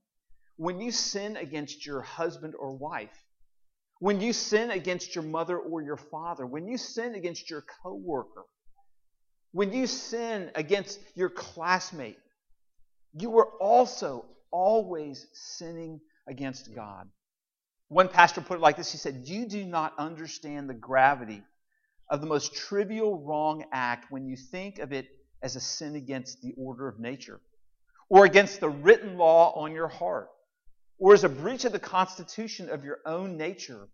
when 0.57 0.81
you 0.81 0.91
sin 0.91 1.37
against 1.37 1.85
your 1.85 2.01
husband 2.01 2.55
or 2.59 2.77
wife, 2.77 3.25
when 3.99 4.21
you 4.21 4.33
sin 4.33 4.71
against 4.71 5.15
your 5.15 5.25
mother 5.25 5.59
or 5.59 5.83
your 5.83 5.97
father, 5.97 6.47
when 6.47 6.67
you 6.67 6.79
sin 6.79 7.15
against 7.15 7.51
your 7.51 7.65
coworker, 7.83 8.45
when 9.53 9.73
you 9.73 9.87
sin 9.87 10.51
against 10.55 10.99
your 11.15 11.29
classmate, 11.29 12.19
you 13.13 13.39
are 13.39 13.49
also 13.61 14.25
always 14.51 15.27
sinning 15.33 16.01
against 16.27 16.75
God. 16.75 17.09
One 17.89 18.09
pastor 18.09 18.41
put 18.41 18.57
it 18.57 18.61
like 18.63 18.79
this 18.79 18.91
he 18.91 18.97
said, 18.97 19.23
You 19.27 19.47
do 19.47 19.65
not 19.65 19.93
understand 19.99 20.71
the 20.71 20.75
gravity 20.75 21.43
of 22.13 22.21
the 22.21 22.27
most 22.27 22.55
trivial 22.55 23.25
wrong 23.25 23.65
act 23.73 24.13
when 24.13 24.27
you 24.27 24.37
think 24.37 24.79
of 24.79 24.93
it 24.93 25.09
as 25.43 25.57
a 25.57 25.61
sin 25.61 25.97
against 25.97 26.43
the 26.43 26.53
order 26.59 26.87
of 26.87 27.01
nature, 27.01 27.41
or 28.11 28.27
against 28.27 28.61
the 28.61 28.69
written 28.69 29.17
law 29.17 29.55
on 29.55 29.73
your 29.73 29.89
heart, 29.89 30.29
or 30.99 31.15
as 31.15 31.25
a 31.25 31.29
breach 31.29 31.65
of 31.65 31.73
the 31.73 31.79
constitution 31.79 32.69
of 32.69 32.85
your 32.85 32.99
own 33.07 33.39
nature, 33.39 33.89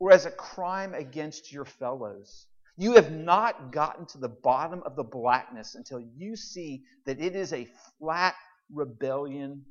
or 0.00 0.10
as 0.12 0.24
a 0.24 0.30
crime 0.30 0.94
against 0.94 1.52
your 1.52 1.66
fellows. 1.66 2.46
You 2.78 2.94
have 2.94 3.12
not 3.12 3.70
gotten 3.70 4.06
to 4.06 4.18
the 4.18 4.30
bottom 4.30 4.82
of 4.86 4.96
the 4.96 5.04
blackness 5.04 5.74
until 5.74 6.00
you 6.00 6.36
see 6.36 6.84
that 7.04 7.20
it 7.20 7.36
is 7.36 7.52
a 7.52 7.68
flat 7.98 8.34
rebellion 8.72 9.62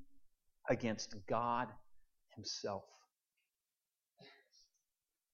against 0.69 1.15
God 1.27 1.67
Himself. 2.35 2.83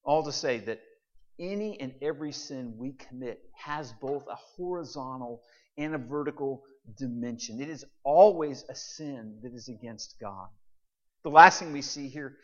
All 0.05 0.23
to 0.23 0.31
say 0.31 0.59
that 0.59 0.79
any 1.39 1.79
and 1.79 1.93
every 2.01 2.31
sin 2.31 2.75
we 2.77 2.93
commit 2.93 3.41
has 3.53 3.93
both 4.01 4.25
a 4.27 4.35
horizontal 4.35 5.41
and 5.77 5.95
a 5.95 5.97
vertical 5.97 6.63
dimension. 6.97 7.61
It 7.61 7.69
is 7.69 7.85
always 8.03 8.63
a 8.69 8.75
sin 8.75 9.39
that 9.43 9.53
is 9.53 9.67
against 9.69 10.15
God. 10.19 10.47
The 11.23 11.29
last 11.29 11.59
thing 11.59 11.71
we 11.71 11.81
see 11.81 12.09
here 12.09 12.37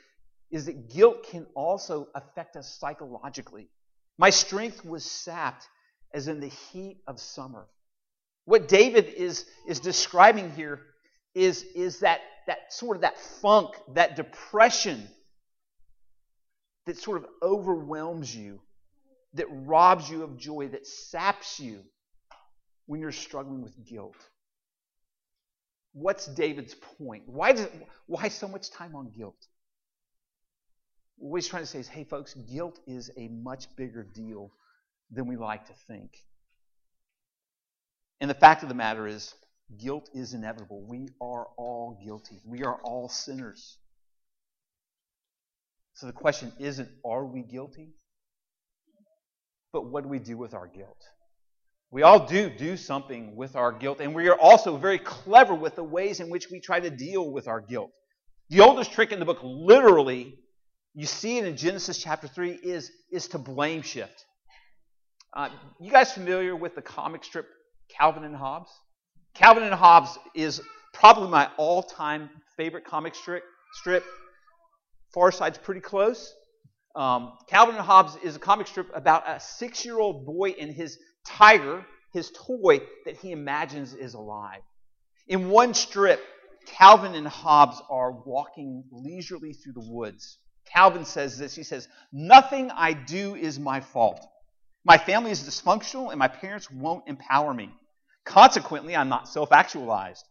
is 0.51 0.65
that 0.65 0.89
guilt 0.89 1.27
can 1.29 1.45
also 1.55 2.07
affect 2.15 2.55
us 2.55 2.77
psychologically. 2.79 3.69
My 4.17 4.29
strength 4.29 4.83
was 4.83 5.03
sapped 5.03 5.67
as 6.13 6.27
in 6.27 6.39
the 6.39 6.47
heat 6.47 7.01
of 7.07 7.19
summer. 7.19 7.67
What 8.45 8.67
David 8.67 9.05
is, 9.05 9.45
is 9.67 9.79
describing 9.79 10.51
here 10.51 10.81
is, 11.35 11.63
is 11.75 11.99
that, 11.99 12.21
that 12.47 12.73
sort 12.73 12.97
of 12.97 13.01
that 13.01 13.19
funk, 13.19 13.75
that 13.93 14.15
depression 14.15 15.07
that 16.87 16.97
sort 16.97 17.17
of 17.17 17.29
overwhelms 17.43 18.35
you, 18.35 18.59
that 19.33 19.47
robs 19.49 20.09
you 20.09 20.23
of 20.23 20.37
joy, 20.37 20.69
that 20.69 20.87
saps 20.87 21.59
you 21.59 21.83
when 22.85 22.99
you're 22.99 23.11
struggling 23.11 23.61
with 23.61 23.75
guilt. 23.85 24.15
What's 25.93 26.25
David's 26.25 26.75
point? 26.97 27.23
Why, 27.27 27.51
does, 27.51 27.67
why 28.07 28.27
so 28.29 28.47
much 28.47 28.71
time 28.71 28.95
on 28.95 29.11
guilt? 29.15 29.37
What 31.17 31.37
he's 31.37 31.47
trying 31.47 31.63
to 31.63 31.67
say 31.67 31.79
is 31.79 31.87
hey, 31.87 32.03
folks, 32.03 32.33
guilt 32.33 32.79
is 32.87 33.11
a 33.17 33.27
much 33.27 33.75
bigger 33.75 34.03
deal 34.03 34.51
than 35.11 35.27
we 35.27 35.35
like 35.35 35.67
to 35.67 35.73
think. 35.87 36.11
And 38.21 38.29
the 38.29 38.35
fact 38.35 38.63
of 38.63 38.69
the 38.69 38.75
matter 38.75 39.07
is, 39.07 39.33
guilt 39.77 40.09
is 40.13 40.33
inevitable. 40.33 40.85
We 40.87 41.09
are 41.21 41.47
all 41.57 41.99
guilty, 42.03 42.39
we 42.45 42.63
are 42.63 42.79
all 42.83 43.09
sinners. 43.09 43.77
So 45.93 46.07
the 46.07 46.13
question 46.13 46.53
isn't, 46.59 46.89
are 47.05 47.25
we 47.25 47.41
guilty? 47.41 47.93
But 49.71 49.85
what 49.85 50.03
do 50.03 50.09
we 50.09 50.19
do 50.19 50.37
with 50.37 50.53
our 50.53 50.67
guilt? 50.67 51.01
We 51.91 52.03
all 52.03 52.27
do 52.27 52.49
do 52.49 52.77
something 52.77 53.35
with 53.35 53.55
our 53.55 53.71
guilt, 53.71 53.99
and 53.99 54.13
we 54.13 54.27
are 54.29 54.39
also 54.39 54.77
very 54.77 54.99
clever 54.99 55.55
with 55.55 55.75
the 55.75 55.83
ways 55.83 56.19
in 56.19 56.29
which 56.29 56.47
we 56.51 56.59
try 56.59 56.79
to 56.79 56.89
deal 56.89 57.31
with 57.31 57.47
our 57.47 57.61
guilt. 57.61 57.91
The 58.49 58.61
oldest 58.61 58.91
trick 58.93 59.11
in 59.11 59.19
the 59.19 59.25
book, 59.25 59.39
literally, 59.43 60.35
you 60.93 61.05
see 61.05 61.37
it 61.39 61.45
in 61.45 61.57
Genesis 61.57 61.97
chapter 61.97 62.27
3, 62.27 62.51
is, 62.51 62.91
is 63.11 63.27
to 63.29 63.39
blame 63.39 63.81
shift. 63.81 64.25
Uh, 65.35 65.49
you 65.79 65.91
guys 65.91 66.11
familiar 66.11 66.55
with 66.55 66.75
the 66.75 66.81
comic 66.81 67.23
strip 67.23 67.47
Calvin 67.89 68.23
and 68.23 68.35
Hobbes? 68.35 68.69
Calvin 69.33 69.63
and 69.63 69.73
Hobbes 69.73 70.17
is 70.35 70.61
probably 70.93 71.29
my 71.29 71.49
all 71.57 71.83
time 71.83 72.29
favorite 72.57 72.85
comic 72.85 73.15
strip. 73.15 73.43
strip. 73.73 74.03
Far 75.13 75.31
Side's 75.31 75.57
pretty 75.57 75.81
close. 75.81 76.33
Um, 76.99 77.37
Calvin 77.47 77.75
and 77.75 77.85
Hobbes 77.85 78.17
is 78.23 78.35
a 78.35 78.39
comic 78.39 78.67
strip 78.67 78.89
about 78.93 79.23
a 79.25 79.39
six 79.39 79.85
year 79.85 79.97
old 79.97 80.25
boy 80.25 80.49
and 80.59 80.69
his 80.69 80.99
tiger, 81.25 81.85
his 82.11 82.29
toy, 82.31 82.81
that 83.05 83.15
he 83.15 83.31
imagines 83.31 83.93
is 83.93 84.15
alive. 84.15 84.59
In 85.25 85.49
one 85.49 85.73
strip, 85.73 86.21
Calvin 86.65 87.15
and 87.15 87.25
Hobbes 87.25 87.81
are 87.89 88.11
walking 88.11 88.83
leisurely 88.91 89.53
through 89.53 89.73
the 89.73 89.89
woods. 89.89 90.39
Calvin 90.73 91.05
says 91.05 91.37
this 91.37 91.55
he 91.55 91.63
says, 91.63 91.87
Nothing 92.11 92.69
I 92.69 92.91
do 92.91 93.33
is 93.33 93.57
my 93.57 93.79
fault. 93.79 94.19
My 94.83 94.97
family 94.97 95.31
is 95.31 95.39
dysfunctional 95.39 96.09
and 96.09 96.19
my 96.19 96.27
parents 96.27 96.69
won't 96.69 97.07
empower 97.07 97.53
me. 97.53 97.69
Consequently, 98.25 98.93
I'm 98.93 99.07
not 99.07 99.29
self 99.29 99.53
actualized. 99.53 100.25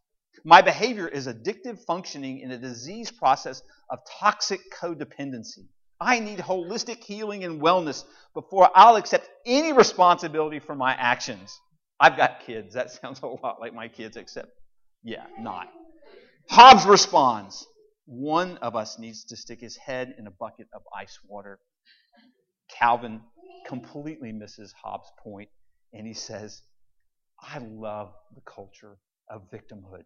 My 0.45 0.61
behavior 0.61 1.09
is 1.09 1.29
addictive 1.29 1.83
functioning 1.87 2.41
in 2.41 2.51
a 2.51 2.59
disease 2.59 3.11
process 3.11 3.63
of 3.89 4.01
toxic 4.21 4.61
codependency. 4.79 5.69
I 6.01 6.21
need 6.21 6.39
holistic 6.39 7.03
healing 7.03 7.45
and 7.45 7.61
wellness 7.61 8.05
before 8.35 8.71
I'll 8.75 8.97
accept 8.97 9.29
any 9.45 9.73
responsibility 9.73 10.61
for 10.61 10.75
my 10.75 10.93
actions. 10.93 11.59
I've 11.99 12.17
got 12.17 12.41
kids. 12.47 12.75
That 12.75 12.91
sounds 13.03 13.21
a 13.23 13.27
lot 13.27 13.61
like 13.61 13.75
my 13.75 13.89
kids, 13.89 14.17
except, 14.17 14.49
yeah, 15.03 15.27
not. 15.39 15.69
Hobbes 16.49 16.87
responds 16.87 17.67
one 18.07 18.57
of 18.59 18.75
us 18.75 18.99
needs 18.99 19.25
to 19.25 19.37
stick 19.37 19.61
his 19.61 19.77
head 19.77 20.15
in 20.19 20.27
a 20.27 20.31
bucket 20.31 20.67
of 20.73 20.81
ice 20.97 21.19
water. 21.29 21.59
Calvin 22.71 23.21
completely 23.67 24.33
misses 24.33 24.73
Hobbes' 24.73 25.11
point, 25.23 25.51
and 25.93 26.07
he 26.07 26.15
says, 26.15 26.63
I 27.43 27.59
love 27.59 28.15
the 28.35 28.41
culture 28.43 28.97
of 29.29 29.51
victimhood. 29.51 30.05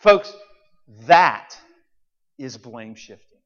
Folks, 0.00 0.34
that 1.06 1.56
is 2.36 2.58
blame 2.58 2.96
shifting. 2.96 3.38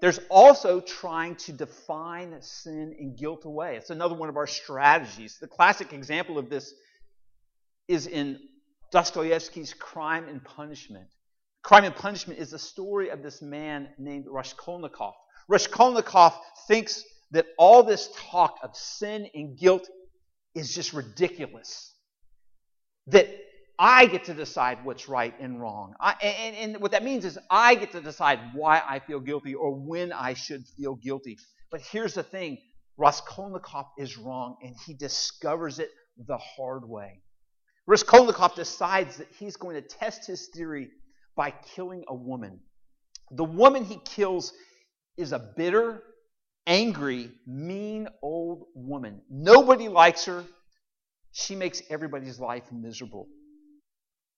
There's 0.00 0.20
also 0.30 0.80
trying 0.80 1.36
to 1.36 1.52
define 1.52 2.36
sin 2.40 2.94
and 2.98 3.16
guilt 3.16 3.44
away. 3.44 3.76
It's 3.76 3.90
another 3.90 4.14
one 4.14 4.28
of 4.28 4.36
our 4.36 4.46
strategies. 4.46 5.38
The 5.40 5.48
classic 5.48 5.92
example 5.92 6.38
of 6.38 6.48
this 6.48 6.72
is 7.88 8.06
in 8.06 8.38
Dostoevsky's 8.92 9.74
Crime 9.74 10.28
and 10.28 10.42
Punishment. 10.44 11.06
Crime 11.62 11.84
and 11.84 11.94
Punishment 11.94 12.38
is 12.38 12.50
the 12.52 12.58
story 12.58 13.10
of 13.10 13.22
this 13.22 13.42
man 13.42 13.88
named 13.98 14.26
Raskolnikov. 14.28 15.14
Raskolnikov 15.48 16.34
thinks 16.68 17.02
that 17.32 17.46
all 17.58 17.82
this 17.82 18.08
talk 18.30 18.58
of 18.62 18.76
sin 18.76 19.28
and 19.34 19.58
guilt 19.58 19.88
is 20.54 20.74
just 20.74 20.92
ridiculous. 20.92 21.92
That 23.08 23.28
I 23.78 24.06
get 24.06 24.24
to 24.24 24.34
decide 24.34 24.84
what's 24.84 25.08
right 25.08 25.34
and 25.38 25.60
wrong. 25.60 25.94
I, 26.00 26.14
and, 26.20 26.56
and 26.56 26.82
what 26.82 26.90
that 26.90 27.04
means 27.04 27.24
is 27.24 27.38
I 27.48 27.76
get 27.76 27.92
to 27.92 28.00
decide 28.00 28.40
why 28.52 28.82
I 28.86 28.98
feel 28.98 29.20
guilty 29.20 29.54
or 29.54 29.72
when 29.72 30.12
I 30.12 30.34
should 30.34 30.64
feel 30.76 30.96
guilty. 30.96 31.38
But 31.70 31.80
here's 31.80 32.14
the 32.14 32.24
thing 32.24 32.58
Raskolnikov 32.96 33.86
is 33.96 34.18
wrong, 34.18 34.56
and 34.62 34.74
he 34.84 34.94
discovers 34.94 35.78
it 35.78 35.90
the 36.26 36.38
hard 36.38 36.88
way. 36.88 37.20
Raskolnikov 37.86 38.56
decides 38.56 39.18
that 39.18 39.28
he's 39.38 39.56
going 39.56 39.76
to 39.76 39.82
test 39.82 40.26
his 40.26 40.48
theory 40.48 40.88
by 41.36 41.52
killing 41.74 42.04
a 42.08 42.14
woman. 42.14 42.58
The 43.30 43.44
woman 43.44 43.84
he 43.84 43.98
kills 44.04 44.52
is 45.16 45.32
a 45.32 45.38
bitter, 45.38 46.02
angry, 46.66 47.30
mean 47.46 48.08
old 48.22 48.64
woman. 48.74 49.22
Nobody 49.30 49.88
likes 49.88 50.24
her. 50.24 50.44
She 51.30 51.54
makes 51.54 51.80
everybody's 51.90 52.40
life 52.40 52.64
miserable. 52.72 53.28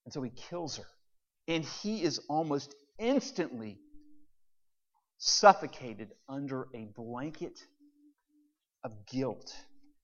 And 0.05 0.13
so 0.13 0.23
he 0.23 0.31
kills 0.31 0.77
her. 0.77 0.87
And 1.49 1.65
he 1.65 2.03
is 2.03 2.21
almost 2.29 2.75
instantly 2.99 3.79
suffocated 5.19 6.11
under 6.29 6.69
a 6.75 6.87
blanket 6.97 7.59
of 8.85 8.93
guilt. 9.07 9.55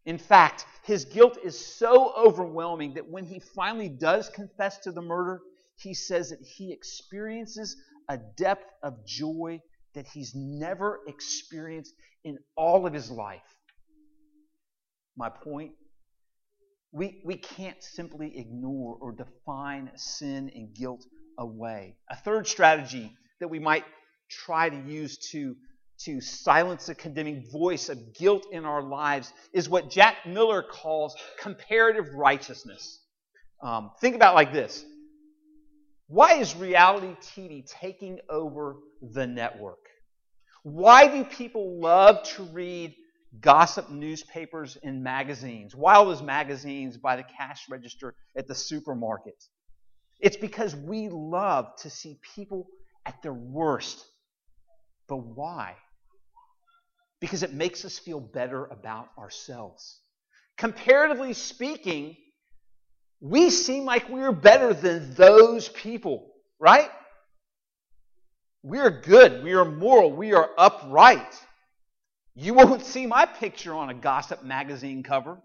In 0.04 0.18
fact, 0.18 0.66
his 0.84 1.04
guilt 1.04 1.38
is 1.42 1.58
so 1.58 2.12
overwhelming 2.16 2.94
that 2.94 3.08
when 3.08 3.24
he 3.24 3.40
finally 3.40 3.88
does 3.88 4.28
confess 4.28 4.78
to 4.80 4.92
the 4.92 5.02
murder, 5.02 5.40
he 5.78 5.94
says 5.94 6.30
that 6.30 6.40
he 6.40 6.72
experiences 6.72 7.76
a 8.08 8.18
depth 8.36 8.70
of 8.82 9.04
joy 9.06 9.60
that 9.94 10.06
he's 10.06 10.34
never 10.34 11.00
experienced 11.06 11.94
in 12.24 12.38
all 12.56 12.86
of 12.86 12.92
his 12.92 13.10
life. 13.10 13.42
My 15.16 15.30
point 15.30 15.72
we, 16.96 17.20
we 17.26 17.36
can't 17.36 17.82
simply 17.82 18.38
ignore 18.38 18.96
or 18.98 19.12
define 19.12 19.90
sin 19.96 20.50
and 20.54 20.74
guilt 20.74 21.04
away. 21.38 21.94
A 22.10 22.16
third 22.16 22.46
strategy 22.46 23.12
that 23.38 23.48
we 23.48 23.58
might 23.58 23.84
try 24.30 24.70
to 24.70 24.76
use 24.90 25.18
to, 25.32 25.54
to 26.04 26.22
silence 26.22 26.86
the 26.86 26.94
condemning 26.94 27.44
voice 27.52 27.90
of 27.90 28.14
guilt 28.14 28.46
in 28.50 28.64
our 28.64 28.82
lives 28.82 29.30
is 29.52 29.68
what 29.68 29.90
Jack 29.90 30.26
Miller 30.26 30.62
calls 30.62 31.14
comparative 31.38 32.14
righteousness. 32.14 33.02
Um, 33.62 33.90
think 34.00 34.16
about 34.16 34.34
like 34.34 34.54
this 34.54 34.82
Why 36.06 36.34
is 36.36 36.56
reality 36.56 37.14
TV 37.20 37.66
taking 37.66 38.20
over 38.30 38.76
the 39.02 39.26
network? 39.26 39.84
Why 40.62 41.08
do 41.08 41.24
people 41.24 41.78
love 41.78 42.22
to 42.36 42.44
read 42.44 42.94
gossip 43.40 43.90
newspapers 43.90 44.76
and 44.82 45.02
magazines, 45.02 45.74
those 45.74 46.22
magazines 46.22 46.96
by 46.96 47.16
the 47.16 47.24
cash 47.36 47.68
register 47.68 48.14
at 48.36 48.46
the 48.46 48.54
supermarket. 48.54 49.42
It's 50.20 50.36
because 50.36 50.74
we 50.74 51.08
love 51.08 51.74
to 51.82 51.90
see 51.90 52.18
people 52.34 52.66
at 53.04 53.22
their 53.22 53.34
worst. 53.34 54.04
But 55.08 55.18
why? 55.18 55.74
Because 57.20 57.42
it 57.42 57.52
makes 57.52 57.84
us 57.84 57.98
feel 57.98 58.20
better 58.20 58.66
about 58.66 59.08
ourselves. 59.18 60.00
Comparatively 60.56 61.32
speaking, 61.32 62.16
we 63.20 63.50
seem 63.50 63.84
like 63.84 64.08
we're 64.08 64.32
better 64.32 64.74
than 64.74 65.14
those 65.14 65.68
people, 65.68 66.32
right? 66.58 66.90
We're 68.62 68.90
good, 68.90 69.44
we 69.44 69.52
are 69.52 69.64
moral, 69.64 70.12
we 70.12 70.32
are 70.32 70.50
upright. 70.58 71.40
You 72.38 72.52
won't 72.52 72.84
see 72.84 73.06
my 73.06 73.24
picture 73.24 73.74
on 73.74 73.88
a 73.88 73.94
gossip 73.94 74.44
magazine 74.44 75.02
cover. 75.02 75.38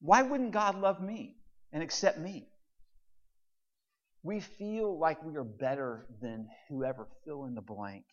Why 0.00 0.20
wouldn't 0.20 0.52
God 0.52 0.78
love 0.78 1.00
me 1.00 1.36
and 1.72 1.82
accept 1.82 2.18
me? 2.18 2.46
We 4.22 4.40
feel 4.40 4.98
like 4.98 5.24
we 5.24 5.36
are 5.36 5.44
better 5.44 6.06
than 6.20 6.48
whoever 6.68 7.08
fill 7.24 7.46
in 7.46 7.54
the 7.54 7.62
blank. 7.62 8.04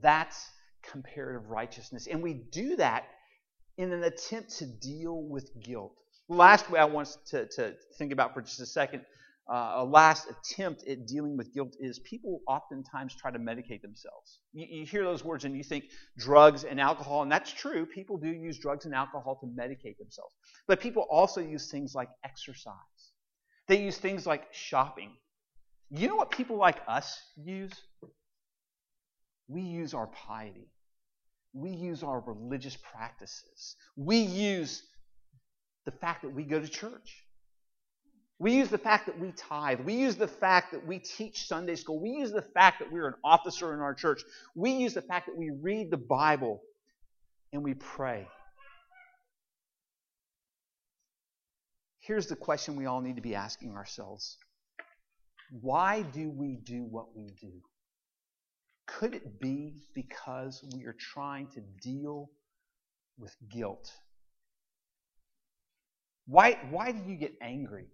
That's 0.00 0.48
comparative 0.82 1.50
righteousness. 1.50 2.08
And 2.10 2.22
we 2.22 2.32
do 2.32 2.76
that 2.76 3.04
in 3.76 3.92
an 3.92 4.02
attempt 4.02 4.58
to 4.58 4.66
deal 4.66 5.22
with 5.22 5.50
guilt. 5.62 5.92
Last 6.26 6.70
way 6.70 6.80
I 6.80 6.86
want 6.86 7.14
to, 7.26 7.46
to 7.48 7.74
think 7.98 8.12
about 8.12 8.32
for 8.32 8.40
just 8.40 8.60
a 8.60 8.66
second 8.66 9.02
uh, 9.50 9.72
a 9.76 9.84
last 9.84 10.28
attempt 10.30 10.86
at 10.86 11.06
dealing 11.06 11.36
with 11.36 11.52
guilt 11.52 11.74
is 11.80 11.98
people 12.00 12.40
oftentimes 12.46 13.14
try 13.14 13.30
to 13.30 13.38
medicate 13.38 13.82
themselves. 13.82 14.40
You, 14.52 14.66
you, 14.68 14.86
hear 14.86 15.04
those 15.04 15.24
words 15.24 15.44
and 15.44 15.56
you 15.56 15.64
think 15.64 15.84
drugs 16.16 16.64
and 16.64 16.80
alcohol, 16.80 17.22
and 17.22 17.32
that's 17.32 17.52
true. 17.52 17.84
People 17.84 18.18
do 18.18 18.28
use 18.28 18.58
drugs 18.58 18.84
and 18.84 18.94
alcohol 18.94 19.38
to 19.40 19.46
medicate 19.46 19.98
themselves. 19.98 20.34
But 20.68 20.80
people 20.80 21.06
also 21.10 21.40
use 21.40 21.70
things 21.70 21.94
like 21.94 22.08
exercise, 22.24 22.72
they 23.66 23.82
use 23.82 23.98
things 23.98 24.26
like 24.26 24.44
shopping. 24.52 25.10
You 25.90 26.08
know 26.08 26.16
what 26.16 26.30
people 26.30 26.56
like 26.56 26.78
us 26.88 27.20
use? 27.36 27.72
We 29.48 29.60
use 29.60 29.92
our 29.92 30.06
piety. 30.06 30.70
We 31.52 31.70
use 31.70 32.02
our 32.02 32.20
religious 32.20 32.76
practices. 32.76 33.76
We 33.96 34.16
use 34.16 34.82
the 35.84 35.90
fact 35.90 36.22
that 36.22 36.30
we 36.30 36.44
go 36.44 36.60
to 36.60 36.68
church. 36.68 37.24
We 38.42 38.54
use 38.54 38.70
the 38.70 38.78
fact 38.78 39.06
that 39.06 39.20
we 39.20 39.30
tithe. 39.30 39.82
We 39.82 39.94
use 39.94 40.16
the 40.16 40.26
fact 40.26 40.72
that 40.72 40.84
we 40.84 40.98
teach 40.98 41.46
Sunday 41.46 41.76
school. 41.76 42.00
We 42.00 42.10
use 42.10 42.32
the 42.32 42.42
fact 42.42 42.80
that 42.80 42.90
we're 42.90 43.06
an 43.06 43.14
officer 43.22 43.72
in 43.72 43.78
our 43.78 43.94
church. 43.94 44.24
We 44.56 44.72
use 44.72 44.94
the 44.94 45.00
fact 45.00 45.26
that 45.26 45.36
we 45.36 45.50
read 45.50 45.92
the 45.92 45.96
Bible 45.96 46.60
and 47.52 47.62
we 47.62 47.74
pray. 47.74 48.26
Here's 52.00 52.26
the 52.26 52.34
question 52.34 52.74
we 52.74 52.86
all 52.86 53.00
need 53.00 53.14
to 53.14 53.22
be 53.22 53.36
asking 53.36 53.76
ourselves 53.76 54.38
Why 55.60 56.02
do 56.02 56.28
we 56.28 56.56
do 56.56 56.82
what 56.82 57.16
we 57.16 57.28
do? 57.40 57.52
Could 58.88 59.14
it 59.14 59.40
be 59.40 59.74
because 59.94 60.64
we 60.74 60.84
are 60.86 60.96
trying 60.98 61.46
to 61.54 61.60
deal 61.80 62.28
with 63.20 63.36
guilt? 63.48 63.92
Why, 66.26 66.58
why 66.70 66.90
do 66.90 67.08
you 67.08 67.14
get 67.14 67.34
angry? 67.40 67.86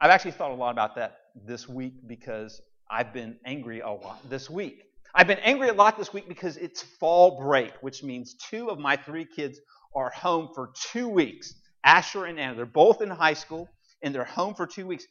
I've 0.00 0.10
actually 0.10 0.32
thought 0.32 0.50
a 0.50 0.54
lot 0.54 0.70
about 0.70 0.94
that 0.96 1.18
this 1.34 1.68
week 1.68 1.94
because 2.06 2.60
I've 2.90 3.14
been 3.14 3.36
angry 3.46 3.80
a 3.80 3.90
lot 3.90 4.18
this 4.28 4.50
week. 4.50 4.82
I've 5.14 5.26
been 5.26 5.38
angry 5.38 5.68
a 5.68 5.72
lot 5.72 5.96
this 5.96 6.12
week 6.12 6.28
because 6.28 6.58
it's 6.58 6.82
fall 6.82 7.40
break, 7.40 7.72
which 7.80 8.02
means 8.02 8.34
two 8.34 8.68
of 8.68 8.78
my 8.78 8.96
three 8.96 9.24
kids 9.24 9.58
are 9.94 10.10
home 10.10 10.50
for 10.54 10.70
two 10.92 11.08
weeks. 11.08 11.54
Asher 11.82 12.26
and 12.26 12.38
Anna, 12.38 12.54
they're 12.54 12.66
both 12.66 13.00
in 13.00 13.08
high 13.08 13.32
school 13.32 13.68
and 14.02 14.14
they're 14.14 14.24
home 14.24 14.54
for 14.54 14.66
two 14.66 14.86
weeks. 14.86 15.06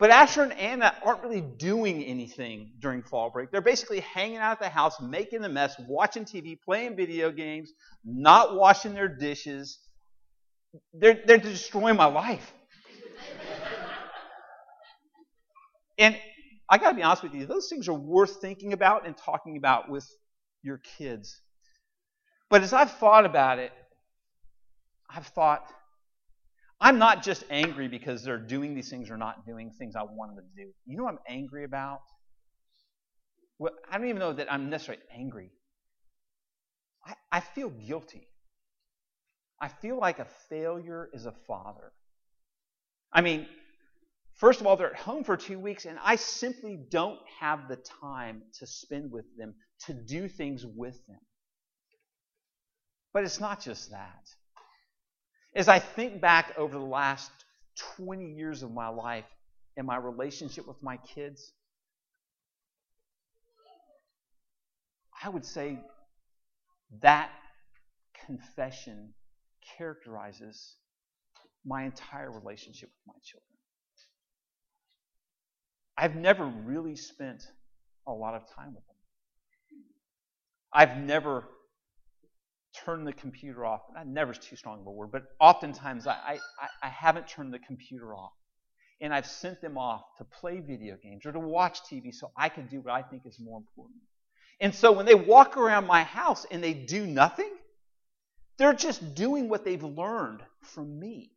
But 0.00 0.10
Asher 0.10 0.42
and 0.42 0.54
Anna 0.54 0.94
aren't 1.04 1.22
really 1.22 1.42
doing 1.42 2.02
anything 2.02 2.72
during 2.80 3.02
fall 3.02 3.30
break. 3.30 3.52
They're 3.52 3.60
basically 3.60 4.00
hanging 4.00 4.38
out 4.38 4.52
at 4.52 4.60
the 4.60 4.68
house, 4.68 5.00
making 5.00 5.44
a 5.44 5.48
mess, 5.48 5.76
watching 5.86 6.24
TV, 6.24 6.58
playing 6.60 6.96
video 6.96 7.30
games, 7.30 7.70
not 8.04 8.56
washing 8.56 8.94
their 8.94 9.08
dishes. 9.08 9.78
They're, 10.94 11.20
they're 11.24 11.38
destroying 11.38 11.96
my 11.96 12.06
life. 12.06 12.52
And 16.00 16.18
I 16.68 16.78
got 16.78 16.90
to 16.90 16.96
be 16.96 17.02
honest 17.02 17.22
with 17.22 17.34
you, 17.34 17.46
those 17.46 17.68
things 17.68 17.86
are 17.88 17.94
worth 17.94 18.40
thinking 18.40 18.72
about 18.72 19.06
and 19.06 19.16
talking 19.16 19.58
about 19.58 19.90
with 19.90 20.08
your 20.62 20.80
kids. 20.98 21.40
But 22.48 22.62
as 22.62 22.72
I've 22.72 22.90
thought 22.90 23.26
about 23.26 23.58
it, 23.58 23.70
I've 25.08 25.26
thought, 25.26 25.62
I'm 26.80 26.98
not 26.98 27.22
just 27.22 27.44
angry 27.50 27.86
because 27.86 28.24
they're 28.24 28.38
doing 28.38 28.74
these 28.74 28.88
things 28.88 29.10
or 29.10 29.18
not 29.18 29.44
doing 29.46 29.70
things 29.78 29.94
I 29.94 30.02
want 30.02 30.36
them 30.36 30.46
to 30.56 30.64
do. 30.64 30.70
You 30.86 30.96
know 30.96 31.04
what 31.04 31.12
I'm 31.12 31.18
angry 31.28 31.64
about? 31.64 32.00
Well, 33.58 33.74
I 33.90 33.98
don't 33.98 34.08
even 34.08 34.20
know 34.20 34.32
that 34.32 34.50
I'm 34.50 34.70
necessarily 34.70 35.02
angry. 35.14 35.50
I, 37.04 37.14
I 37.30 37.40
feel 37.40 37.68
guilty. 37.68 38.26
I 39.60 39.68
feel 39.68 39.98
like 39.98 40.18
a 40.18 40.26
failure 40.48 41.10
as 41.14 41.26
a 41.26 41.32
father. 41.46 41.92
I 43.12 43.20
mean, 43.20 43.46
First 44.40 44.62
of 44.62 44.66
all, 44.66 44.74
they're 44.74 44.94
at 44.94 44.98
home 44.98 45.22
for 45.22 45.36
two 45.36 45.58
weeks, 45.58 45.84
and 45.84 45.98
I 46.02 46.16
simply 46.16 46.78
don't 46.88 47.20
have 47.40 47.68
the 47.68 47.76
time 47.76 48.42
to 48.54 48.66
spend 48.66 49.12
with 49.12 49.26
them, 49.36 49.54
to 49.80 49.92
do 49.92 50.28
things 50.28 50.64
with 50.64 50.96
them. 51.06 51.20
But 53.12 53.24
it's 53.24 53.38
not 53.38 53.60
just 53.60 53.90
that. 53.90 54.30
As 55.54 55.68
I 55.68 55.78
think 55.78 56.22
back 56.22 56.54
over 56.56 56.78
the 56.78 56.84
last 56.84 57.30
20 57.96 58.32
years 58.32 58.62
of 58.62 58.72
my 58.72 58.88
life 58.88 59.26
and 59.76 59.86
my 59.86 59.98
relationship 59.98 60.66
with 60.66 60.82
my 60.82 60.96
kids, 60.96 61.52
I 65.22 65.28
would 65.28 65.44
say 65.44 65.78
that 67.02 67.30
confession 68.26 69.12
characterizes 69.76 70.76
my 71.66 71.84
entire 71.84 72.30
relationship 72.30 72.88
with 72.88 73.14
my 73.14 73.20
children. 73.22 73.59
I've 76.00 76.16
never 76.16 76.46
really 76.46 76.96
spent 76.96 77.42
a 78.06 78.12
lot 78.12 78.34
of 78.34 78.48
time 78.56 78.74
with 78.74 78.86
them. 78.86 78.96
I've 80.72 80.96
never 80.96 81.44
turned 82.74 83.06
the 83.06 83.12
computer 83.12 83.66
off. 83.66 83.82
Never 84.06 84.32
is 84.32 84.38
too 84.38 84.56
strong 84.56 84.80
of 84.80 84.86
a 84.86 84.90
word, 84.90 85.10
but 85.12 85.24
oftentimes 85.38 86.06
I, 86.06 86.12
I, 86.12 86.38
I 86.82 86.88
haven't 86.88 87.28
turned 87.28 87.52
the 87.52 87.58
computer 87.58 88.14
off. 88.14 88.32
And 89.02 89.12
I've 89.12 89.26
sent 89.26 89.60
them 89.60 89.76
off 89.76 90.02
to 90.16 90.24
play 90.24 90.60
video 90.60 90.96
games 91.02 91.26
or 91.26 91.32
to 91.32 91.38
watch 91.38 91.80
TV 91.82 92.14
so 92.14 92.30
I 92.34 92.48
can 92.48 92.66
do 92.66 92.80
what 92.80 92.94
I 92.94 93.02
think 93.02 93.26
is 93.26 93.38
more 93.38 93.58
important. 93.58 94.00
And 94.58 94.74
so 94.74 94.92
when 94.92 95.04
they 95.04 95.14
walk 95.14 95.58
around 95.58 95.86
my 95.86 96.02
house 96.02 96.46
and 96.50 96.64
they 96.64 96.72
do 96.72 97.06
nothing, 97.06 97.50
they're 98.56 98.72
just 98.72 99.14
doing 99.14 99.50
what 99.50 99.66
they've 99.66 99.82
learned 99.82 100.42
from 100.62 100.98
me. 100.98 101.32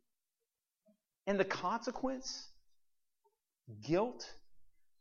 And 1.26 1.38
the 1.38 1.44
consequence? 1.44 2.48
Guilt 3.82 4.26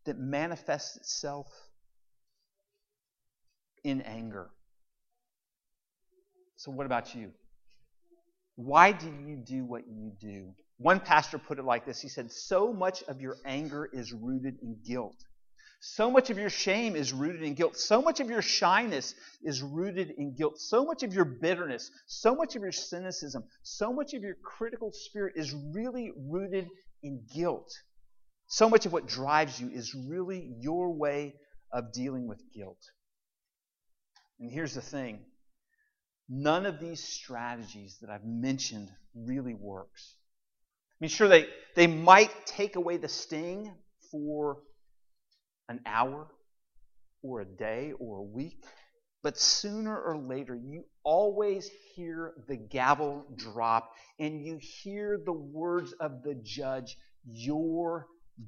that 0.05 0.17
manifests 0.17 0.97
itself 0.97 1.47
in 3.83 4.01
anger. 4.01 4.49
So, 6.57 6.71
what 6.71 6.85
about 6.85 7.13
you? 7.13 7.31
Why 8.55 8.91
do 8.91 9.07
you 9.07 9.35
do 9.35 9.65
what 9.65 9.83
you 9.87 10.11
do? 10.19 10.53
One 10.77 10.99
pastor 10.99 11.37
put 11.37 11.59
it 11.59 11.65
like 11.65 11.85
this 11.85 12.01
He 12.01 12.09
said, 12.09 12.31
So 12.31 12.73
much 12.73 13.03
of 13.03 13.21
your 13.21 13.37
anger 13.45 13.89
is 13.91 14.13
rooted 14.13 14.57
in 14.61 14.77
guilt. 14.85 15.15
So 15.85 16.09
much 16.09 16.29
of 16.29 16.37
your 16.37 16.49
shame 16.49 16.95
is 16.95 17.11
rooted 17.11 17.43
in 17.43 17.55
guilt. 17.55 17.75
So 17.75 18.01
much 18.01 18.21
of 18.21 18.29
your 18.29 18.41
shyness 18.41 19.15
is 19.43 19.61
rooted 19.61 20.11
in 20.11 20.33
guilt. 20.33 20.57
So 20.57 20.85
much 20.85 21.03
of 21.03 21.13
your 21.13 21.25
bitterness, 21.25 21.91
so 22.07 22.35
much 22.35 22.55
of 22.55 22.61
your 22.61 22.71
cynicism, 22.71 23.43
so 23.63 23.91
much 23.91 24.13
of 24.13 24.23
your 24.23 24.35
critical 24.35 24.93
spirit 24.93 25.33
is 25.35 25.53
really 25.53 26.13
rooted 26.15 26.69
in 27.01 27.25
guilt. 27.35 27.69
So 28.53 28.69
much 28.69 28.85
of 28.85 28.93
what 28.93 29.07
drives 29.07 29.59
you 29.59 29.71
is 29.71 29.95
really 29.95 30.53
your 30.59 30.93
way 30.93 31.33
of 31.71 31.91
dealing 31.91 32.27
with 32.27 32.39
guilt. 32.53 32.77
And 34.39 34.51
here's 34.51 34.75
the 34.75 34.81
thing 34.81 35.21
none 36.29 36.67
of 36.67 36.79
these 36.79 37.03
strategies 37.03 37.97
that 38.01 38.11
I've 38.11 38.23
mentioned 38.23 38.91
really 39.15 39.55
works. 39.55 40.17
I 40.91 40.97
mean, 40.99 41.09
sure, 41.09 41.27
they, 41.27 41.47
they 41.75 41.87
might 41.87 42.29
take 42.45 42.75
away 42.75 42.97
the 42.97 43.07
sting 43.07 43.73
for 44.11 44.59
an 45.67 45.79
hour 45.87 46.27
or 47.23 47.41
a 47.41 47.45
day 47.45 47.93
or 47.97 48.19
a 48.19 48.23
week, 48.23 48.63
but 49.23 49.35
sooner 49.35 49.99
or 49.99 50.15
later, 50.15 50.53
you 50.53 50.83
always 51.03 51.71
hear 51.95 52.35
the 52.47 52.57
gavel 52.57 53.25
drop 53.35 53.89
and 54.19 54.45
you 54.45 54.59
hear 54.61 55.19
the 55.25 55.33
words 55.33 55.91
of 55.93 56.21
the 56.21 56.35
judge, 56.35 56.95
Your 57.25 58.05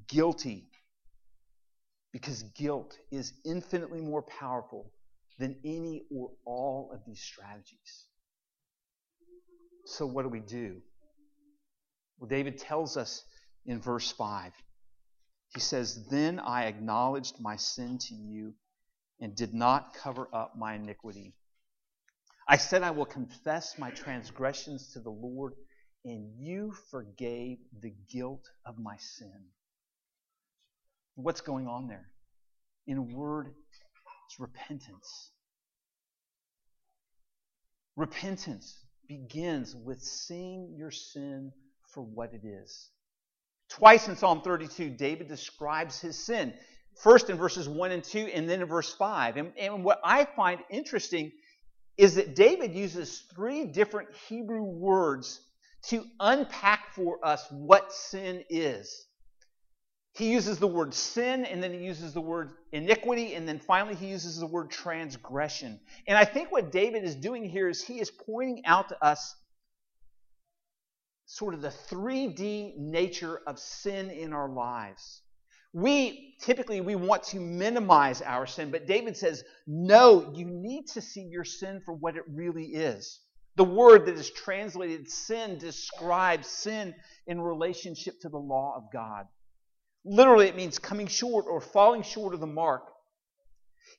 guilty 0.08 0.68
because 2.12 2.42
guilt 2.54 2.96
is 3.10 3.32
infinitely 3.44 4.00
more 4.00 4.22
powerful 4.22 4.90
than 5.38 5.56
any 5.64 6.02
or 6.10 6.30
all 6.44 6.90
of 6.94 7.00
these 7.06 7.20
strategies. 7.20 8.06
So, 9.84 10.06
what 10.06 10.22
do 10.22 10.28
we 10.28 10.40
do? 10.40 10.80
Well, 12.18 12.28
David 12.28 12.58
tells 12.58 12.96
us 12.96 13.22
in 13.66 13.80
verse 13.80 14.10
5. 14.12 14.52
He 15.54 15.60
says, 15.60 16.06
Then 16.10 16.40
I 16.40 16.64
acknowledged 16.64 17.40
my 17.40 17.56
sin 17.56 17.98
to 18.08 18.14
you 18.14 18.54
and 19.20 19.34
did 19.36 19.54
not 19.54 19.94
cover 19.94 20.28
up 20.32 20.56
my 20.56 20.74
iniquity. 20.74 21.34
I 22.48 22.56
said, 22.56 22.82
I 22.82 22.90
will 22.92 23.06
confess 23.06 23.78
my 23.78 23.90
transgressions 23.90 24.92
to 24.92 25.00
the 25.00 25.10
Lord, 25.10 25.54
and 26.04 26.30
you 26.38 26.72
forgave 26.90 27.58
the 27.80 27.92
guilt 28.10 28.44
of 28.64 28.78
my 28.78 28.96
sin. 28.98 29.46
What's 31.16 31.40
going 31.40 31.66
on 31.66 31.88
there? 31.88 32.06
In 32.86 32.98
a 32.98 33.02
word, 33.02 33.48
it's 33.48 34.38
repentance. 34.38 35.30
Repentance 37.96 38.78
begins 39.08 39.74
with 39.74 40.02
seeing 40.02 40.74
your 40.76 40.90
sin 40.90 41.52
for 41.92 42.02
what 42.02 42.34
it 42.34 42.46
is. 42.46 42.90
Twice 43.70 44.08
in 44.08 44.16
Psalm 44.16 44.42
32, 44.42 44.90
David 44.90 45.26
describes 45.26 46.00
his 46.00 46.18
sin. 46.18 46.52
First 47.02 47.30
in 47.30 47.36
verses 47.36 47.68
1 47.68 47.92
and 47.92 48.04
2, 48.04 48.18
and 48.34 48.48
then 48.48 48.60
in 48.60 48.68
verse 48.68 48.94
5. 48.94 49.38
And, 49.38 49.52
and 49.58 49.84
what 49.84 50.00
I 50.04 50.24
find 50.24 50.60
interesting 50.70 51.32
is 51.96 52.14
that 52.16 52.34
David 52.34 52.74
uses 52.74 53.24
three 53.34 53.64
different 53.64 54.10
Hebrew 54.28 54.62
words 54.62 55.40
to 55.84 56.04
unpack 56.20 56.94
for 56.94 57.24
us 57.24 57.46
what 57.50 57.92
sin 57.92 58.44
is. 58.50 59.06
He 60.16 60.32
uses 60.32 60.58
the 60.58 60.66
word 60.66 60.94
sin, 60.94 61.44
and 61.44 61.62
then 61.62 61.74
he 61.74 61.84
uses 61.84 62.14
the 62.14 62.22
word 62.22 62.52
iniquity, 62.72 63.34
and 63.34 63.46
then 63.46 63.58
finally 63.58 63.94
he 63.94 64.06
uses 64.06 64.38
the 64.38 64.46
word 64.46 64.70
transgression. 64.70 65.78
And 66.08 66.16
I 66.16 66.24
think 66.24 66.50
what 66.50 66.72
David 66.72 67.04
is 67.04 67.14
doing 67.14 67.44
here 67.44 67.68
is 67.68 67.82
he 67.82 68.00
is 68.00 68.10
pointing 68.10 68.64
out 68.64 68.88
to 68.88 69.04
us 69.04 69.34
sort 71.26 71.52
of 71.52 71.60
the 71.60 71.68
3D 71.68 72.78
nature 72.78 73.40
of 73.46 73.58
sin 73.58 74.10
in 74.10 74.32
our 74.32 74.48
lives. 74.48 75.20
We 75.74 76.36
typically 76.40 76.80
we 76.80 76.94
want 76.94 77.24
to 77.24 77.40
minimize 77.40 78.22
our 78.22 78.46
sin, 78.46 78.70
but 78.70 78.86
David 78.86 79.18
says, 79.18 79.44
"No, 79.66 80.32
you 80.34 80.46
need 80.46 80.86
to 80.94 81.02
see 81.02 81.24
your 81.24 81.44
sin 81.44 81.82
for 81.84 81.92
what 81.92 82.16
it 82.16 82.22
really 82.26 82.68
is." 82.68 83.20
The 83.56 83.64
word 83.64 84.06
that 84.06 84.14
is 84.14 84.30
translated 84.30 85.10
sin 85.10 85.58
describes 85.58 86.46
sin 86.48 86.94
in 87.26 87.38
relationship 87.38 88.20
to 88.20 88.30
the 88.30 88.38
law 88.38 88.74
of 88.76 88.90
God. 88.90 89.26
Literally, 90.06 90.46
it 90.46 90.54
means 90.54 90.78
coming 90.78 91.08
short 91.08 91.46
or 91.48 91.60
falling 91.60 92.02
short 92.02 92.32
of 92.32 92.40
the 92.40 92.46
mark. 92.46 92.92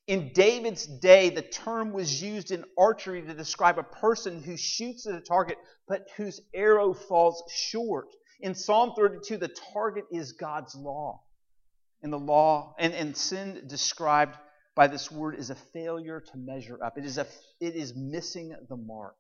In 0.08 0.32
David's 0.32 0.88
day, 0.88 1.30
the 1.30 1.42
term 1.42 1.92
was 1.92 2.22
used 2.24 2.52
in 2.52 2.64
archery 2.78 3.22
to 3.22 3.34
describe 3.34 3.78
a 3.78 3.84
person 3.84 4.42
who 4.42 4.56
shoots 4.56 5.06
at 5.06 5.16
a 5.16 5.20
target 5.20 5.58
but 5.86 6.08
whose 6.16 6.40
arrow 6.54 6.94
falls 6.94 7.44
short. 7.54 8.08
In 8.40 8.56
Psalm 8.56 8.94
32, 8.96 9.36
the 9.36 9.50
target 9.74 10.06
is 10.10 10.32
God's 10.32 10.76
law. 10.76 11.24
And 12.02 12.14
the 12.14 12.20
law 12.20 12.76
and, 12.80 12.94
and 12.94 13.18
sin 13.18 13.64
described 13.68 14.38
by 14.76 14.88
this 14.88 15.12
word 15.12 15.36
is 15.36 15.50
a 15.50 15.56
failure 15.56 16.22
to 16.22 16.38
measure 16.38 16.82
up. 16.82 16.98
It 16.98 17.04
is, 17.04 17.18
a, 17.18 17.28
it 17.60 17.76
is 17.76 17.96
missing 17.98 18.56
the 18.70 18.78
mark. 18.78 19.16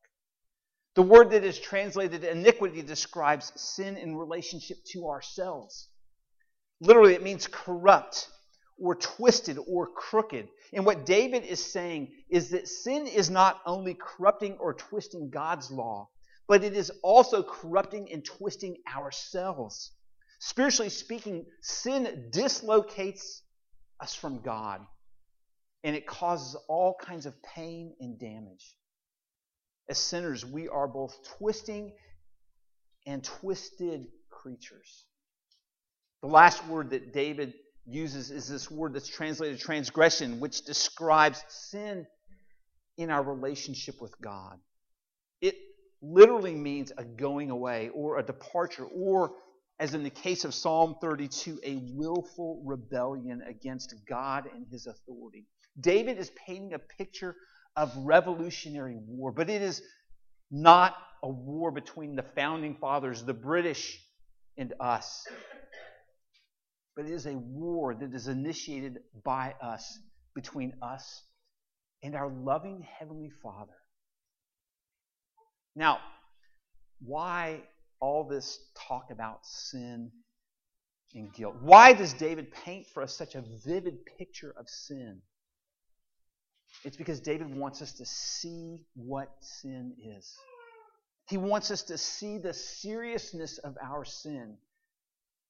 The 0.95 1.02
word 1.02 1.32
that 1.32 1.43
is 1.43 1.60
translated 1.60 2.23
iniquity 2.23 2.82
describes 2.82 3.52
sin 3.60 3.97
in 3.97 4.15
relationship 4.15 4.78
to 4.93 5.10
ourselves. 5.10 5.89
Literally, 6.80 7.13
it 7.13 7.24
means 7.24 7.48
corrupt 7.48 8.30
or 8.80 8.96
twisted 8.96 9.58
or 9.68 9.88
crooked. 9.88 10.48
And 10.74 10.86
what 10.86 11.06
David 11.06 11.44
is 11.44 11.63
saying 11.63 12.12
is 12.30 12.52
that 12.52 12.68
sin 12.68 13.08
is 13.08 13.30
not 13.30 13.62
only 13.66 13.96
corrupting 13.96 14.58
or 14.60 14.74
twisting 14.74 15.30
God's 15.30 15.72
law, 15.72 16.10
but 16.48 16.63
it 16.63 16.74
is 16.74 16.92
also 17.02 17.44
corrupting 17.44 18.12
and 18.12 18.24
twisting 18.24 18.78
ourselves. 18.96 19.92
Spiritually 20.40 20.90
speaking, 20.90 21.46
sin 21.62 22.30
dislocates 22.32 23.42
us 24.00 24.13
from 24.13 24.42
God 24.42 24.86
and 25.84 25.96
it 25.96 26.06
causes 26.06 26.56
all 26.68 26.96
kinds 27.02 27.26
of 27.26 27.42
pain 27.42 27.96
and 28.00 28.20
damage. 28.20 28.78
As 29.90 29.98
sinners, 29.98 30.46
we 30.46 30.68
are 30.68 30.88
both 30.88 31.18
twisting 31.38 31.94
and 33.06 33.24
twisted 33.24 34.08
creatures. 34.30 35.07
The 36.21 36.27
last 36.27 36.65
word 36.67 36.89
that 36.91 37.13
David 37.13 37.53
uses 37.86 38.32
is 38.32 38.47
this 38.47 38.71
word 38.71 38.93
that's 38.93 39.08
translated 39.08 39.60
transgression, 39.60 40.39
which 40.39 40.65
describes 40.65 41.43
sin 41.47 42.08
in 42.97 43.10
our 43.12 43.23
relationship 43.23 44.01
with 44.01 44.19
God. 44.19 44.58
It 45.41 45.56
literally 46.01 46.56
means 46.56 46.91
a 46.97 47.03
going 47.03 47.51
away 47.51 47.89
or 47.93 48.17
a 48.17 48.23
departure, 48.23 48.86
or, 48.86 49.36
as 49.80 49.93
in 49.93 50.03
the 50.03 50.10
case 50.10 50.43
of 50.43 50.53
Psalm 50.53 50.95
32, 50.99 51.60
a 51.63 51.82
willful 51.93 52.63
rebellion 52.65 53.43
against 53.47 53.93
God 54.10 54.49
and 54.53 54.65
his 54.71 54.88
authority. 54.88 55.45
David 55.80 56.17
is 56.17 56.32
painting 56.47 56.73
a 56.73 56.80
picture 56.80 57.36
of 57.75 57.95
revolutionary 57.95 58.97
war, 59.08 59.32
but 59.32 59.51
it 59.51 59.62
is 59.62 59.84
not 60.49 60.95
a 61.21 61.30
war 61.30 61.69
between 61.69 62.15
the 62.15 62.25
founding 62.36 62.75
fathers, 62.75 63.23
the 63.23 63.34
British, 63.34 64.01
and 64.58 64.73
us 64.80 65.27
but 66.98 67.06
it 67.06 67.12
is 67.12 67.28
a 67.28 67.38
war 67.38 67.94
that 67.94 68.12
is 68.12 68.28
initiated 68.28 68.98
by 69.24 69.54
us, 69.62 70.00
between 70.34 70.74
us 70.82 71.24
and 72.02 72.16
our 72.16 72.28
loving 72.28 72.86
Heavenly 73.00 73.30
Father. 73.44 73.78
Now, 75.76 76.00
why 77.00 77.62
all 78.00 78.24
this 78.24 78.60
talk 78.88 79.12
about 79.12 79.46
sin 79.46 80.12
and 81.14 81.32
guilt? 81.34 81.56
Why 81.62 81.94
does 81.94 82.14
David 82.14 82.52
paint 82.66 82.88
for 82.92 83.04
us 83.04 83.16
such 83.16 83.36
a 83.36 83.44
vivid 83.64 84.00
picture 84.18 84.54
of 84.60 84.68
sin? 84.68 85.22
It's 86.84 86.98
because 86.98 87.20
David 87.20 87.56
wants 87.56 87.84
us 87.84 87.94
to 87.94 88.06
see 88.06 88.80
what 88.96 89.30
sin 89.40 89.94
is. 90.04 90.36
He 91.30 91.38
wants 91.38 91.70
us 91.70 91.84
to 91.84 91.98
see 91.98 92.40
the 92.40 92.54
seriousness 92.54 93.60
of 93.60 93.76
our 93.84 94.04
sin 94.04 94.58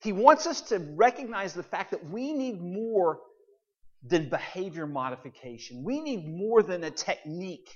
he 0.01 0.11
wants 0.11 0.45
us 0.45 0.61
to 0.61 0.79
recognize 0.95 1.53
the 1.53 1.63
fact 1.63 1.91
that 1.91 2.09
we 2.09 2.33
need 2.33 2.61
more 2.61 3.19
than 4.03 4.29
behavior 4.29 4.85
modification. 4.85 5.83
We 5.83 6.01
need 6.01 6.27
more 6.27 6.61
than 6.61 6.83
a 6.83 6.91
technique. 6.91 7.67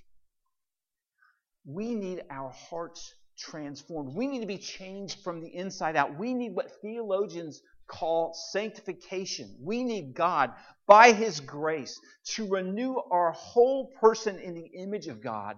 We 1.65 1.95
need 1.95 2.21
our 2.29 2.51
hearts 2.51 3.13
transformed. 3.37 4.15
We 4.15 4.27
need 4.27 4.41
to 4.41 4.47
be 4.47 4.57
changed 4.57 5.23
from 5.23 5.41
the 5.41 5.53
inside 5.53 5.95
out. 5.95 6.17
We 6.17 6.33
need 6.33 6.55
what 6.55 6.71
theologians 6.81 7.61
call 7.87 8.33
sanctification. 8.51 9.57
We 9.61 9.83
need 9.83 10.13
God, 10.13 10.51
by 10.87 11.11
His 11.11 11.39
grace, 11.39 11.99
to 12.35 12.47
renew 12.47 12.95
our 13.11 13.31
whole 13.31 13.91
person 13.99 14.39
in 14.39 14.53
the 14.53 14.67
image 14.77 15.07
of 15.07 15.21
God 15.21 15.57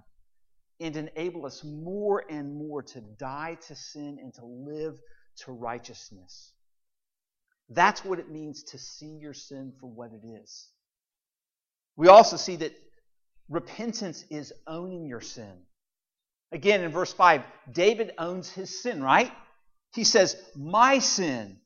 and 0.79 0.95
enable 0.95 1.45
us 1.45 1.63
more 1.63 2.23
and 2.29 2.55
more 2.55 2.81
to 2.81 3.01
die 3.19 3.57
to 3.67 3.75
sin 3.75 4.17
and 4.21 4.33
to 4.35 4.45
live 4.45 4.99
to 5.37 5.51
righteousness. 5.51 6.52
That's 7.69 8.03
what 8.03 8.19
it 8.19 8.29
means 8.29 8.63
to 8.63 8.77
see 8.77 9.17
your 9.21 9.33
sin 9.33 9.73
for 9.79 9.89
what 9.89 10.11
it 10.11 10.25
is. 10.25 10.69
We 11.95 12.07
also 12.07 12.37
see 12.37 12.57
that 12.57 12.73
repentance 13.49 14.25
is 14.29 14.53
owning 14.67 15.05
your 15.05 15.21
sin. 15.21 15.53
Again, 16.51 16.81
in 16.81 16.91
verse 16.91 17.11
5, 17.13 17.43
David 17.71 18.11
owns 18.17 18.49
his 18.49 18.81
sin, 18.81 19.01
right? 19.01 19.31
He 19.93 20.03
says, 20.03 20.35
My 20.55 20.99
sin, 20.99 21.57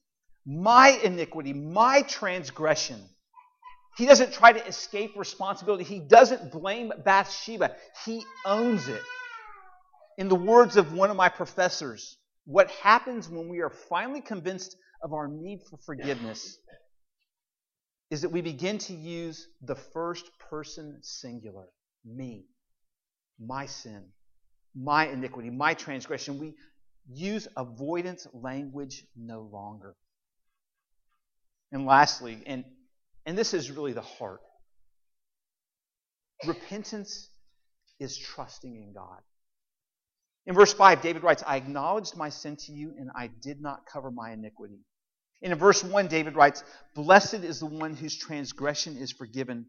my 0.46 0.90
iniquity, 1.04 1.54
my 1.54 2.04
transgression. 2.04 3.02
He 3.98 4.06
doesn't 4.06 4.32
try 4.32 4.54
to 4.54 4.66
escape 4.68 5.14
responsibility. 5.18 5.84
He 5.84 6.00
doesn't 6.00 6.52
blame 6.52 6.94
Bathsheba. 7.04 7.76
He 8.06 8.24
owns 8.46 8.88
it. 8.88 9.02
In 10.18 10.30
the 10.30 10.36
words 10.36 10.78
of 10.78 10.94
one 10.94 11.10
of 11.10 11.18
my 11.18 11.30
professors, 11.30 12.18
what 12.46 12.70
happens 12.72 13.28
when 13.28 13.50
we 13.50 13.60
are 13.60 13.70
finally 13.70 14.22
convinced 14.22 14.78
of 15.02 15.14
our 15.14 15.28
need 15.28 15.62
for 15.70 15.78
forgiveness 15.86 16.58
is 18.10 18.22
that 18.22 18.30
we 18.30 18.42
begin 18.42 18.78
to 18.78 18.94
use 18.94 19.48
the 19.62 19.76
first 19.76 20.26
person 20.50 21.00
singular 21.02 21.68
me, 22.06 22.46
my 23.40 23.66
sin, 23.66 24.06
my 24.74 25.08
iniquity, 25.08 25.50
my 25.50 25.74
transgression. 25.74 26.40
We 26.40 26.56
use 27.12 27.48
avoidance 27.58 28.28
language 28.34 29.04
no 29.16 29.50
longer. 29.52 29.96
And 31.72 31.86
lastly, 31.86 32.42
and, 32.46 32.64
and 33.26 33.38
this 33.38 33.54
is 33.54 33.72
really 33.72 33.94
the 33.94 34.02
heart 34.02 34.40
repentance 36.46 37.30
is 38.00 38.18
trusting 38.18 38.76
in 38.76 38.94
God. 38.94 39.22
In 40.48 40.56
verse 40.56 40.74
5, 40.74 41.02
David 41.02 41.24
writes, 41.24 41.44
I 41.46 41.58
acknowledged 41.58 42.16
my 42.16 42.30
sin 42.30 42.56
to 42.56 42.72
you, 42.72 42.94
and 42.98 43.12
I 43.14 43.28
did 43.28 43.62
not 43.62 43.86
cover 43.86 44.10
my 44.10 44.32
iniquity. 44.32 44.80
And 45.44 45.52
in 45.52 45.60
verse 45.60 45.84
1, 45.84 46.08
David 46.08 46.38
writes, 46.38 46.64
Blessed 46.96 47.36
is 47.44 47.60
the 47.60 47.66
one 47.66 47.94
whose 47.94 48.18
transgression 48.18 48.96
is 48.96 49.12
forgiven, 49.12 49.66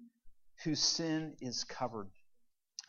whose 0.62 0.80
sin 0.80 1.34
is 1.40 1.64
covered. 1.64 2.08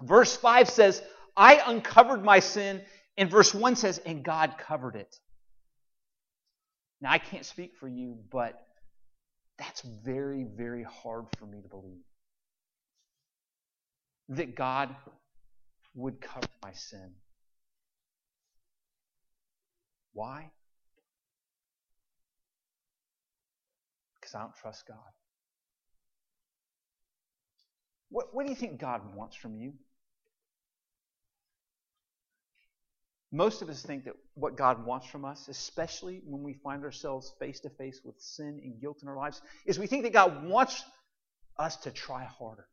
Verse 0.02 0.38
5 0.38 0.70
says, 0.70 1.02
I 1.36 1.62
uncovered 1.66 2.24
my 2.24 2.40
sin. 2.40 2.82
And 3.18 3.30
verse 3.30 3.56
1 3.56 3.76
says, 3.76 3.98
And 3.98 4.24
God 4.24 4.56
covered 4.60 4.96
it. 4.96 5.14
Now, 7.02 7.12
I 7.12 7.18
can't 7.18 7.46
speak 7.46 7.76
for 7.80 7.88
you, 7.88 8.20
but 8.32 8.62
that's 9.58 9.82
very, 9.82 10.44
very 10.44 10.84
hard 10.84 11.26
for 11.40 11.48
me 11.48 11.62
to 11.62 11.68
believe. 11.68 12.04
That 14.30 14.56
God 14.56 14.96
would 15.96 16.22
cover 16.22 16.48
my 16.64 16.74
sin. 16.74 17.14
Why? 20.20 20.52
Because 24.20 24.36
I 24.36 24.42
don't 24.42 24.54
trust 24.54 24.86
God. 24.86 24.98
What, 28.10 28.36
what 28.36 28.44
do 28.44 28.50
you 28.50 28.56
think 28.58 28.82
God 28.82 29.16
wants 29.16 29.38
from 29.38 29.56
you? 29.56 29.72
Most 33.32 33.62
of 33.62 33.70
us 33.70 33.82
think 33.82 34.04
that 34.04 34.16
what 34.34 34.58
God 34.58 34.86
wants 34.86 35.08
from 35.08 35.24
us, 35.24 35.48
especially 35.48 36.22
when 36.26 36.44
we 36.44 36.54
find 36.54 36.84
ourselves 36.84 37.34
face 37.40 37.62
to 37.62 37.70
face 37.70 38.02
with 38.04 38.20
sin 38.20 38.60
and 38.62 38.82
guilt 38.82 39.00
in 39.02 39.08
our 39.08 39.16
lives, 39.16 39.42
is 39.66 39.80
we 39.80 39.88
think 39.88 40.04
that 40.04 40.12
God 40.12 40.46
wants 40.46 40.84
us 41.58 41.78
to 41.78 41.92
try 41.92 42.26
harder. 42.26 42.68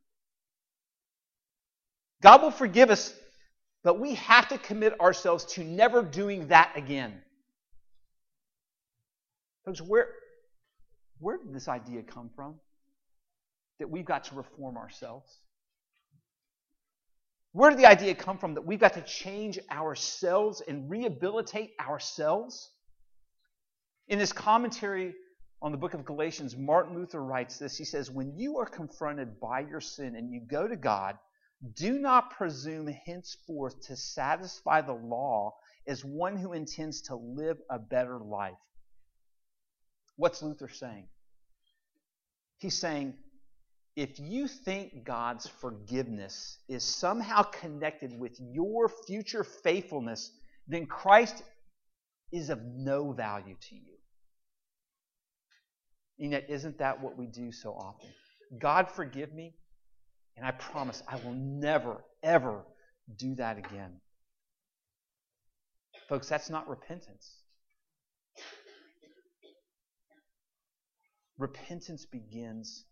God 2.22 2.42
will 2.42 2.50
forgive 2.50 2.90
us, 2.90 3.14
but 3.84 4.00
we 4.00 4.14
have 4.16 4.48
to 4.48 4.58
commit 4.58 5.00
ourselves 5.00 5.44
to 5.54 5.62
never 5.62 6.02
doing 6.02 6.48
that 6.48 6.72
again. 6.74 7.22
Folks, 9.66 9.82
where, 9.82 10.06
where 11.18 11.38
did 11.38 11.52
this 11.52 11.66
idea 11.66 12.02
come 12.02 12.30
from? 12.36 12.54
That 13.80 13.90
we've 13.90 14.04
got 14.04 14.24
to 14.24 14.36
reform 14.36 14.76
ourselves? 14.76 15.40
Where 17.52 17.70
did 17.70 17.78
the 17.80 17.86
idea 17.86 18.14
come 18.14 18.38
from 18.38 18.54
that 18.54 18.64
we've 18.64 18.78
got 18.78 18.94
to 18.94 19.02
change 19.02 19.58
ourselves 19.70 20.62
and 20.66 20.88
rehabilitate 20.88 21.72
ourselves? 21.80 22.70
In 24.08 24.20
his 24.20 24.32
commentary 24.32 25.14
on 25.60 25.72
the 25.72 25.78
book 25.78 25.94
of 25.94 26.04
Galatians, 26.04 26.56
Martin 26.56 26.94
Luther 26.94 27.24
writes 27.24 27.58
this. 27.58 27.76
He 27.76 27.84
says, 27.84 28.08
When 28.08 28.38
you 28.38 28.58
are 28.58 28.66
confronted 28.66 29.40
by 29.40 29.60
your 29.60 29.80
sin 29.80 30.14
and 30.14 30.30
you 30.30 30.42
go 30.48 30.68
to 30.68 30.76
God, 30.76 31.18
do 31.74 31.98
not 31.98 32.30
presume 32.30 32.86
henceforth 32.86 33.80
to 33.86 33.96
satisfy 33.96 34.80
the 34.80 34.92
law 34.92 35.56
as 35.88 36.04
one 36.04 36.36
who 36.36 36.52
intends 36.52 37.00
to 37.02 37.16
live 37.16 37.56
a 37.68 37.80
better 37.80 38.18
life. 38.18 38.54
What's 40.16 40.42
Luther 40.42 40.68
saying? 40.68 41.06
He's 42.58 42.78
saying, 42.78 43.14
if 43.96 44.18
you 44.18 44.46
think 44.46 45.04
God's 45.04 45.46
forgiveness 45.46 46.58
is 46.68 46.82
somehow 46.82 47.42
connected 47.42 48.18
with 48.18 48.38
your 48.40 48.90
future 49.06 49.44
faithfulness, 49.44 50.30
then 50.68 50.86
Christ 50.86 51.42
is 52.32 52.50
of 52.50 52.60
no 52.62 53.12
value 53.12 53.56
to 53.68 53.74
you. 53.74 53.96
And 56.18 56.32
yet, 56.32 56.46
isn't 56.48 56.78
that 56.78 57.02
what 57.02 57.18
we 57.18 57.26
do 57.26 57.52
so 57.52 57.72
often? 57.72 58.08
God, 58.58 58.88
forgive 58.90 59.32
me, 59.34 59.54
and 60.36 60.46
I 60.46 60.50
promise 60.52 61.02
I 61.08 61.16
will 61.16 61.34
never, 61.34 62.04
ever 62.22 62.64
do 63.18 63.34
that 63.36 63.58
again. 63.58 64.00
Folks, 66.08 66.28
that's 66.28 66.48
not 66.50 66.68
repentance. 66.68 67.30
Repentance 71.38 72.06
begins 72.06 72.84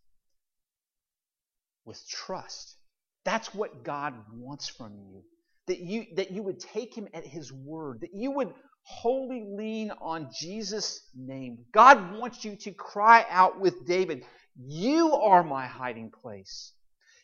with 1.85 2.03
trust. 2.09 2.77
That's 3.25 3.55
what 3.55 3.85
God 3.85 4.15
wants 4.35 4.69
from 4.69 4.93
you. 4.99 5.23
That 5.67 5.81
you, 5.81 6.05
that 6.17 6.31
you 6.31 6.43
would 6.43 6.61
take 6.61 6.95
him 6.95 7.09
at 7.15 7.27
his 7.27 7.51
word, 7.51 8.01
that 8.03 8.15
you 8.15 8.31
would 8.33 8.53
wholly 8.83 9.47
lean 9.57 9.91
on 10.01 10.29
Jesus' 10.39 11.09
name. 11.15 11.65
God 11.73 12.19
wants 12.19 12.45
you 12.45 12.55
to 12.57 12.73
cry 12.73 13.25
out 13.31 13.59
with 13.61 13.87
David, 13.87 14.25
You 14.57 15.15
are 15.15 15.43
my 15.43 15.67
hiding 15.67 16.11
place. 16.11 16.75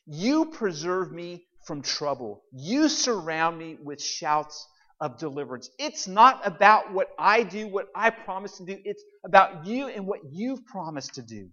You 0.06 0.46
preserve 0.46 1.12
me 1.12 1.46
from 1.66 1.83
trouble. 1.83 2.42
You 2.52 2.88
surround 2.88 3.59
me 3.59 3.76
with 3.83 4.02
shouts 4.02 4.66
of 5.01 5.19
deliverance. 5.19 5.71
It's 5.79 6.07
not 6.07 6.47
about 6.47 6.93
what 6.93 7.09
I 7.19 7.43
do, 7.43 7.69
what 7.69 7.89
I 7.95 8.11
promise 8.11 8.59
to 8.59 8.65
do. 8.65 8.79
It's 8.85 9.03
about 9.25 9.67
you 9.67 9.89
and 9.89 10.07
what 10.07 10.21
you've 10.31 10.65
promised 10.67 11.15
to 11.15 11.23
do. 11.23 11.49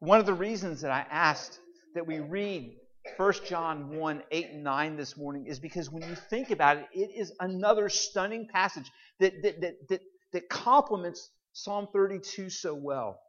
One 0.00 0.20
of 0.20 0.26
the 0.26 0.34
reasons 0.34 0.80
that 0.82 0.90
I 0.90 1.06
asked 1.10 1.58
that 1.94 2.06
we 2.06 2.20
read 2.20 2.76
1 3.16 3.32
John 3.46 3.96
1 3.96 4.22
8 4.30 4.46
and 4.52 4.64
9 4.64 4.96
this 4.96 5.16
morning 5.16 5.46
is 5.46 5.58
because 5.58 5.90
when 5.90 6.02
you 6.02 6.14
think 6.14 6.50
about 6.50 6.76
it, 6.78 6.86
it 6.92 7.10
is 7.16 7.32
another 7.40 7.88
stunning 7.88 8.48
passage 8.52 8.90
that, 9.20 9.42
that, 9.42 9.60
that, 9.60 9.88
that, 9.88 10.00
that 10.32 10.48
complements 10.48 11.30
Psalm 11.52 11.88
32 11.92 12.50
so 12.50 12.74
well. 12.74 13.20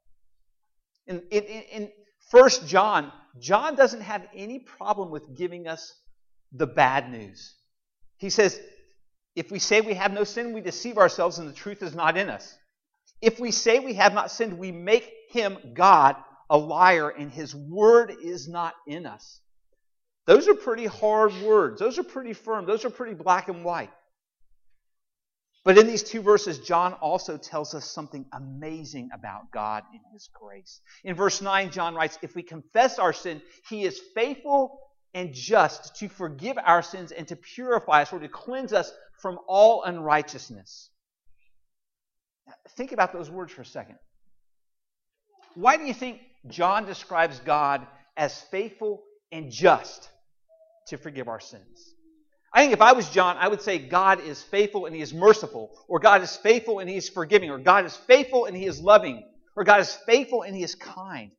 In, 1.08 1.24
in, 1.32 1.44
in 1.44 1.92
1 2.32 2.50
John, 2.68 3.12
John 3.40 3.76
doesn't 3.76 4.02
have 4.02 4.28
any 4.36 4.60
problem 4.60 5.10
with 5.10 5.36
giving 5.36 5.68
us 5.68 5.94
the 6.52 6.68
bad 6.68 7.12
news. 7.12 7.56
He 8.19 8.29
says, 8.29 8.60
if 9.36 9.51
we 9.51 9.60
say 9.60 9.82
we 9.82 9.93
have 9.93 10.13
no 10.13 10.23
sin, 10.23 10.53
we 10.53 10.62
deceive 10.62 10.97
ourselves 10.97 11.39
and 11.39 11.47
the 11.47 11.53
truth 11.53 11.82
is 11.82 11.95
not 11.95 12.17
in 12.17 12.29
us. 12.29 12.55
If 13.21 13.39
we 13.39 13.51
say 13.51 13.79
we 13.79 13.93
have 13.93 14.13
not 14.13 14.32
sinned, 14.32 14.58
we 14.58 14.71
make 14.71 15.12
him, 15.32 15.58
God, 15.73 16.15
a 16.49 16.58
liar 16.58 17.10
and 17.10 17.32
his 17.32 17.55
word 17.55 18.13
is 18.23 18.47
not 18.47 18.73
in 18.88 19.05
us. 19.05 19.39
Those 20.25 20.47
are 20.47 20.55
pretty 20.55 20.86
hard 20.86 21.34
words. 21.41 21.79
Those 21.79 21.97
are 21.99 22.03
pretty 22.03 22.34
firm. 22.34 22.65
Those 22.65 22.86
are 22.86 22.89
pretty 22.89 23.15
black 23.15 23.49
and 23.49 23.63
white. 23.63 23.91
But 25.65 25.77
in 25.77 25.88
these 25.88 26.03
two 26.03 26.21
verses, 26.21 26.60
John 26.60 26.93
also 26.93 27.38
tells 27.38 27.73
us 27.73 27.86
something 27.86 28.25
amazing 28.32 29.10
about 29.13 29.51
God 29.51 29.84
and 29.91 30.01
His 30.13 30.29
grace. 30.34 30.82
In 31.03 31.15
verse 31.15 31.41
9, 31.41 31.71
John 31.71 31.95
writes, 31.95 32.17
If 32.21 32.36
we 32.36 32.43
confess 32.43 32.99
our 32.99 33.13
sin, 33.13 33.41
He 33.67 33.84
is 33.84 33.99
faithful 34.15 34.79
and 35.13 35.34
just 35.34 35.95
to 35.98 36.08
forgive 36.08 36.58
our 36.58 36.82
sins 36.82 37.12
and 37.12 37.28
to 37.28 37.36
purify 37.36 38.04
us 38.04 38.13
or 38.13 38.19
to 38.19 38.28
cleanse 38.28 38.74
us 38.74 38.91
from 39.22 39.39
all 39.48 39.84
unrighteousness. 39.84 40.89
Think 42.78 42.91
about 42.91 43.13
those 43.13 43.30
words 43.30 43.52
for 43.52 43.62
a 43.62 43.65
second. 43.65 43.98
Why 45.56 45.78
do 45.78 45.84
you 45.84 45.93
think 45.93 46.19
John 46.48 46.86
describes 46.86 47.39
God 47.39 47.86
as 48.15 48.39
faithful 48.52 49.04
and 49.32 49.52
just 49.52 50.10
to 50.88 50.98
forgive 50.98 51.28
our 51.28 51.39
sins. 51.39 51.93
I 52.54 52.62
think 52.62 52.74
if 52.74 52.82
I 52.82 52.93
was 52.93 53.10
John, 53.10 53.38
I 53.38 53.48
would 53.48 53.62
say 53.62 53.78
God 53.78 54.22
is 54.22 54.41
faithful 54.41 54.88
and 54.88 54.95
he 54.95 55.02
is 55.02 55.13
merciful, 55.13 55.69
or 55.88 56.00
God 56.00 56.24
is 56.24 56.36
faithful 56.36 56.80
and 56.80 56.89
he 56.89 56.98
is 56.98 57.08
forgiving, 57.08 57.52
or 57.52 57.60
God 57.60 57.86
is 57.86 57.95
faithful 57.95 58.45
and 58.45 58.58
he 58.58 58.65
is 58.65 58.82
loving, 58.82 59.24
or 59.56 59.63
God 59.63 59.82
is 59.82 59.93
faithful 59.93 60.41
and 60.41 60.56
he 60.56 60.63
is 60.63 60.76
kind. 60.76 61.32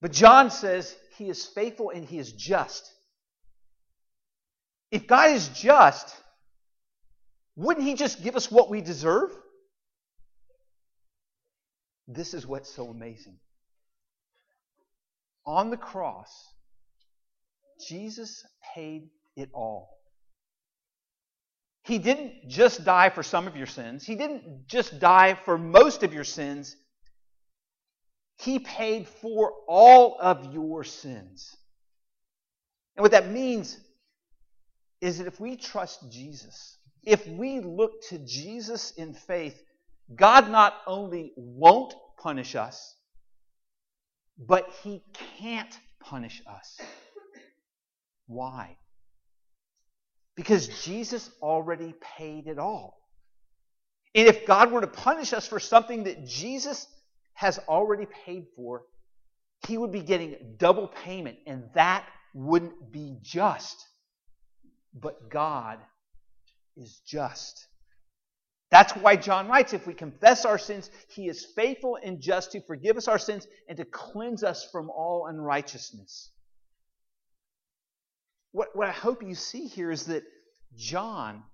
But 0.00 0.12
John 0.12 0.50
says 0.50 0.96
he 1.16 1.28
is 1.28 1.46
faithful 1.46 1.90
and 1.90 2.04
he 2.04 2.18
is 2.18 2.32
just. 2.32 2.90
If 4.90 5.06
God 5.06 5.30
is 5.30 5.48
just, 5.48 6.14
wouldn't 7.56 7.86
he 7.86 7.94
just 7.94 8.22
give 8.22 8.36
us 8.36 8.50
what 8.50 8.70
we 8.70 8.80
deserve? 8.80 9.30
This 12.06 12.34
is 12.34 12.46
what's 12.46 12.72
so 12.72 12.88
amazing. 12.88 13.38
On 15.44 15.70
the 15.70 15.76
cross, 15.76 16.30
Jesus 17.88 18.44
paid 18.74 19.08
it 19.36 19.50
all. 19.52 19.90
He 21.84 21.98
didn't 21.98 22.48
just 22.48 22.84
die 22.84 23.10
for 23.10 23.22
some 23.22 23.46
of 23.46 23.56
your 23.56 23.66
sins, 23.66 24.04
He 24.04 24.16
didn't 24.16 24.66
just 24.68 24.98
die 25.00 25.34
for 25.44 25.56
most 25.56 26.02
of 26.02 26.12
your 26.12 26.24
sins. 26.24 26.76
He 28.38 28.58
paid 28.58 29.08
for 29.08 29.52
all 29.66 30.18
of 30.20 30.52
your 30.52 30.84
sins. 30.84 31.56
And 32.96 33.02
what 33.02 33.12
that 33.12 33.30
means 33.30 33.78
is 35.00 35.18
that 35.18 35.26
if 35.26 35.40
we 35.40 35.56
trust 35.56 36.10
Jesus, 36.10 36.78
if 37.02 37.26
we 37.26 37.60
look 37.60 38.02
to 38.08 38.18
Jesus 38.18 38.92
in 38.92 39.14
faith, 39.14 39.60
God 40.14 40.50
not 40.50 40.74
only 40.86 41.32
won't 41.36 41.94
punish 42.18 42.54
us, 42.54 42.94
but 44.38 44.68
He 44.82 45.02
can't 45.38 45.78
punish 46.00 46.42
us. 46.46 46.78
Why? 48.26 48.76
Because 50.36 50.68
Jesus 50.84 51.30
already 51.40 51.94
paid 52.18 52.46
it 52.46 52.58
all. 52.58 52.98
And 54.14 54.28
if 54.28 54.46
God 54.46 54.72
were 54.72 54.80
to 54.80 54.86
punish 54.86 55.32
us 55.32 55.46
for 55.46 55.60
something 55.60 56.04
that 56.04 56.26
Jesus 56.26 56.86
has 57.36 57.58
already 57.68 58.06
paid 58.24 58.46
for, 58.56 58.82
He 59.66 59.78
would 59.78 59.92
be 59.92 60.02
getting 60.02 60.56
double 60.58 60.88
payment, 60.88 61.38
and 61.46 61.64
that 61.74 62.04
wouldn't 62.34 62.92
be 62.92 63.18
just. 63.22 63.76
But 64.92 65.30
God 65.30 65.78
is 66.76 67.00
just. 67.06 67.66
That's 68.70 68.92
why 68.94 69.16
John 69.16 69.48
writes 69.48 69.72
if 69.72 69.86
we 69.86 69.94
confess 69.94 70.44
our 70.44 70.58
sins, 70.58 70.90
he 71.08 71.28
is 71.28 71.46
faithful 71.54 71.98
and 72.02 72.20
just 72.20 72.52
to 72.52 72.60
forgive 72.60 72.96
us 72.96 73.06
our 73.06 73.18
sins 73.18 73.46
and 73.68 73.76
to 73.78 73.84
cleanse 73.84 74.42
us 74.42 74.68
from 74.72 74.90
all 74.90 75.26
unrighteousness. 75.26 76.30
What, 78.52 78.74
what 78.74 78.88
I 78.88 78.92
hope 78.92 79.22
you 79.22 79.34
see 79.34 79.66
here 79.66 79.90
is 79.90 80.06
that 80.06 80.24
John 80.76 81.44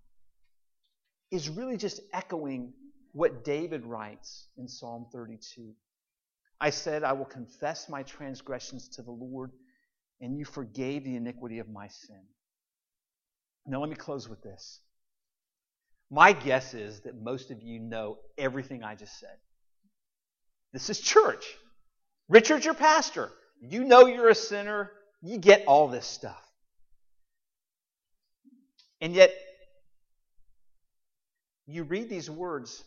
is 1.31 1.49
really 1.49 1.77
just 1.77 2.01
echoing 2.13 2.73
what 3.13 3.45
David 3.45 3.85
writes 3.85 4.49
in 4.57 4.69
Psalm 4.69 5.07
32. 5.13 5.75
I 6.61 6.71
said, 6.71 7.05
I 7.05 7.13
will 7.13 7.25
confess 7.25 7.89
my 7.89 8.03
transgressions 8.03 8.89
to 8.91 9.03
the 9.03 9.11
Lord, 9.11 9.51
and 10.21 10.39
you 10.39 10.45
forgave 10.45 11.05
the 11.05 11.17
iniquity 11.17 11.59
of 11.59 11.69
my 11.69 11.89
sin. 11.89 12.23
Now, 13.67 13.81
let 13.81 13.91
me 13.91 13.97
close 13.97 14.29
with 14.29 14.43
this. 14.43 14.81
My 16.11 16.33
guess 16.33 16.75
is 16.75 17.01
that 17.01 17.21
most 17.21 17.51
of 17.51 17.63
you 17.63 17.79
know 17.79 18.19
everything 18.37 18.83
I 18.83 18.95
just 18.95 19.19
said. 19.19 19.37
This 20.73 20.91
is 20.91 21.01
church. 21.01 21.45
Richard's 22.29 22.65
your 22.65 22.75
pastor. 22.75 23.31
You 23.61 23.85
know 23.85 24.07
you're 24.07 24.29
a 24.29 24.35
sinner. 24.35 24.91
You 25.21 25.39
get 25.39 25.65
all 25.67 25.89
this 25.89 26.07
stuff. 26.07 26.43
And 29.01 29.15
yet, 29.15 29.33
you 31.67 31.83
read 31.83 32.09
these 32.09 32.31
words, 32.31 32.85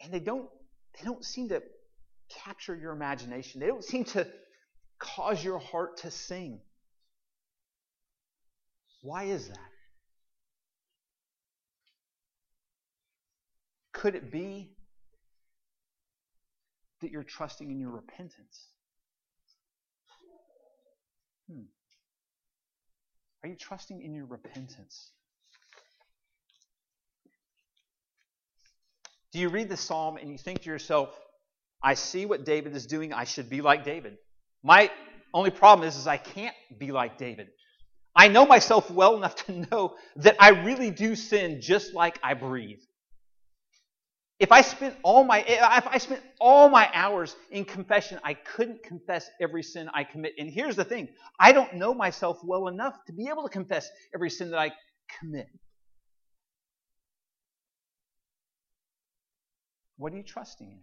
and 0.00 0.12
they 0.12 0.20
don't, 0.20 0.48
they 0.98 1.04
don't 1.04 1.24
seem 1.24 1.48
to 1.48 1.62
capture 2.44 2.76
your 2.76 2.92
imagination. 2.92 3.60
They 3.60 3.66
don't 3.66 3.84
seem 3.84 4.04
to 4.04 4.26
cause 4.98 5.42
your 5.42 5.58
heart 5.58 5.98
to 5.98 6.10
sing. 6.10 6.60
Why 9.02 9.24
is 9.24 9.48
that? 9.48 9.58
Could 13.92 14.14
it 14.14 14.30
be 14.30 14.70
that 17.00 17.10
you're 17.10 17.24
trusting 17.24 17.70
in 17.70 17.80
your 17.80 17.90
repentance? 17.90 18.66
Hmm. 21.50 21.62
Are 23.42 23.48
you 23.48 23.56
trusting 23.56 24.02
in 24.02 24.14
your 24.14 24.26
repentance? 24.26 25.10
You 29.38 29.48
read 29.50 29.68
the 29.68 29.76
psalm 29.76 30.16
and 30.16 30.30
you 30.30 30.36
think 30.36 30.62
to 30.62 30.70
yourself, 30.70 31.10
I 31.82 31.94
see 31.94 32.26
what 32.26 32.44
David 32.44 32.74
is 32.74 32.86
doing, 32.86 33.12
I 33.12 33.24
should 33.24 33.48
be 33.48 33.60
like 33.60 33.84
David? 33.84 34.16
My 34.64 34.90
only 35.32 35.50
problem 35.50 35.86
is, 35.86 35.96
is 35.96 36.08
I 36.08 36.16
can't 36.16 36.56
be 36.76 36.90
like 36.90 37.18
David. 37.18 37.48
I 38.16 38.26
know 38.26 38.44
myself 38.46 38.90
well 38.90 39.16
enough 39.16 39.36
to 39.46 39.52
know 39.70 39.94
that 40.16 40.36
I 40.40 40.48
really 40.48 40.90
do 40.90 41.14
sin 41.14 41.60
just 41.60 41.94
like 41.94 42.18
I 42.20 42.34
breathe. 42.34 42.80
If 44.40 44.50
I 44.50 44.60
spent 44.60 44.96
all 45.04 45.22
my 45.22 45.44
if 45.46 45.86
I 45.86 45.98
spent 45.98 46.22
all 46.40 46.68
my 46.68 46.88
hours 46.92 47.36
in 47.50 47.64
confession, 47.64 48.18
I 48.24 48.34
couldn't 48.34 48.82
confess 48.82 49.28
every 49.40 49.62
sin 49.62 49.88
I 49.94 50.04
commit. 50.04 50.34
And 50.38 50.50
here's 50.50 50.76
the 50.76 50.84
thing, 50.84 51.08
I 51.38 51.52
don't 51.52 51.74
know 51.74 51.94
myself 51.94 52.38
well 52.44 52.68
enough 52.68 52.94
to 53.06 53.12
be 53.12 53.28
able 53.28 53.44
to 53.44 53.48
confess 53.48 53.88
every 54.14 54.30
sin 54.30 54.50
that 54.50 54.58
I 54.58 54.72
commit. 55.20 55.48
What 59.98 60.12
are 60.12 60.16
you 60.16 60.22
trusting 60.22 60.70
in? 60.70 60.80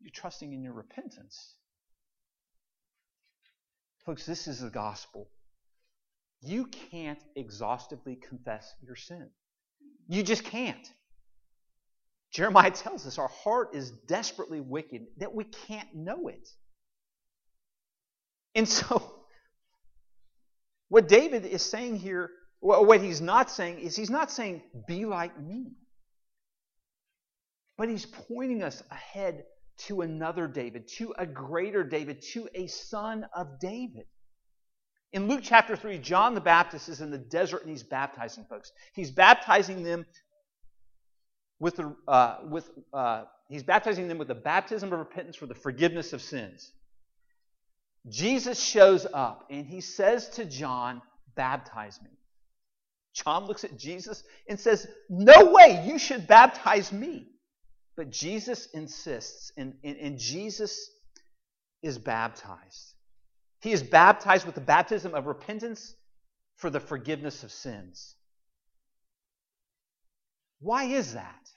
You're 0.00 0.12
trusting 0.14 0.52
in 0.52 0.62
your 0.62 0.72
repentance. 0.72 1.54
Folks, 4.06 4.24
this 4.24 4.46
is 4.46 4.60
the 4.60 4.70
gospel. 4.70 5.28
You 6.40 6.66
can't 6.66 7.18
exhaustively 7.34 8.16
confess 8.16 8.72
your 8.80 8.94
sin. 8.94 9.28
You 10.08 10.22
just 10.22 10.44
can't. 10.44 10.88
Jeremiah 12.32 12.70
tells 12.70 13.06
us 13.06 13.18
our 13.18 13.28
heart 13.28 13.74
is 13.74 13.90
desperately 13.90 14.60
wicked, 14.60 15.06
that 15.18 15.34
we 15.34 15.44
can't 15.44 15.92
know 15.94 16.28
it. 16.28 16.48
And 18.54 18.68
so, 18.68 19.02
what 20.88 21.08
David 21.08 21.44
is 21.44 21.62
saying 21.62 21.96
here, 21.96 22.30
what 22.60 23.00
he's 23.00 23.20
not 23.20 23.50
saying, 23.50 23.80
is 23.80 23.96
he's 23.96 24.10
not 24.10 24.30
saying, 24.30 24.62
be 24.86 25.04
like 25.04 25.38
me. 25.40 25.72
But 27.78 27.88
he's 27.88 28.04
pointing 28.04 28.62
us 28.62 28.82
ahead 28.90 29.44
to 29.86 30.02
another 30.02 30.48
David, 30.48 30.88
to 30.98 31.14
a 31.16 31.24
greater 31.24 31.84
David, 31.84 32.20
to 32.32 32.48
a 32.54 32.66
son 32.66 33.24
of 33.34 33.60
David. 33.60 34.06
In 35.12 35.28
Luke 35.28 35.40
chapter 35.42 35.76
3, 35.76 35.98
John 35.98 36.34
the 36.34 36.40
Baptist 36.40 36.88
is 36.88 37.00
in 37.00 37.10
the 37.10 37.18
desert 37.18 37.62
and 37.62 37.70
he's 37.70 37.84
baptizing 37.84 38.44
folks. 38.50 38.72
He's 38.92 39.12
baptizing 39.12 39.84
them 39.84 40.04
with 41.60 41.76
the, 41.76 41.96
uh, 42.06 42.38
with, 42.44 42.68
uh, 42.92 43.24
he's 43.48 43.62
baptizing 43.62 44.08
them 44.08 44.18
with 44.18 44.28
the 44.28 44.34
baptism 44.34 44.92
of 44.92 44.98
repentance 44.98 45.36
for 45.36 45.46
the 45.46 45.54
forgiveness 45.54 46.12
of 46.12 46.20
sins. 46.20 46.72
Jesus 48.08 48.60
shows 48.60 49.06
up 49.14 49.46
and 49.50 49.64
he 49.66 49.80
says 49.80 50.28
to 50.30 50.44
John, 50.44 51.00
Baptize 51.36 52.00
me. 52.02 52.10
John 53.14 53.46
looks 53.46 53.62
at 53.62 53.78
Jesus 53.78 54.24
and 54.48 54.58
says, 54.58 54.88
No 55.08 55.52
way, 55.52 55.84
you 55.86 55.98
should 55.98 56.26
baptize 56.26 56.92
me. 56.92 57.28
But 57.98 58.10
Jesus 58.10 58.66
insists, 58.66 59.50
and, 59.56 59.74
and, 59.82 59.96
and 59.96 60.18
Jesus 60.20 60.88
is 61.82 61.98
baptized. 61.98 62.94
He 63.60 63.72
is 63.72 63.82
baptized 63.82 64.46
with 64.46 64.54
the 64.54 64.60
baptism 64.60 65.16
of 65.16 65.26
repentance 65.26 65.96
for 66.54 66.70
the 66.70 66.78
forgiveness 66.78 67.42
of 67.42 67.50
sins. 67.50 68.14
Why 70.60 70.84
is 70.84 71.14
that? 71.14 71.50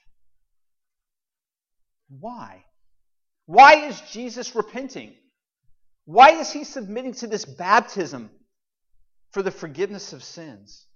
Why? 2.08 2.64
Why 3.46 3.86
is 3.86 4.00
Jesus 4.10 4.56
repenting? 4.56 5.14
Why 6.06 6.30
is 6.30 6.50
he 6.52 6.64
submitting 6.64 7.12
to 7.14 7.28
this 7.28 7.44
baptism 7.44 8.30
for 9.30 9.44
the 9.44 9.52
forgiveness 9.52 10.12
of 10.12 10.24
sins? 10.24 10.88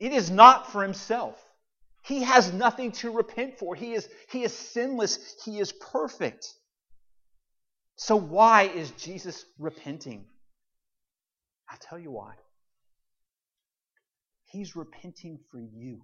It 0.00 0.12
is 0.12 0.32
not 0.32 0.72
for 0.72 0.82
himself. 0.82 1.40
He 2.12 2.24
has 2.24 2.52
nothing 2.52 2.92
to 3.00 3.10
repent 3.10 3.58
for. 3.58 3.74
He 3.74 3.94
is, 3.94 4.06
he 4.28 4.42
is 4.42 4.52
sinless. 4.52 5.18
He 5.46 5.58
is 5.58 5.72
perfect. 5.72 6.46
So, 7.96 8.16
why 8.16 8.64
is 8.64 8.90
Jesus 8.90 9.46
repenting? 9.58 10.26
I'll 11.70 11.78
tell 11.80 11.98
you 11.98 12.10
why. 12.10 12.34
He's 14.44 14.76
repenting 14.76 15.38
for 15.50 15.58
you, 15.58 16.02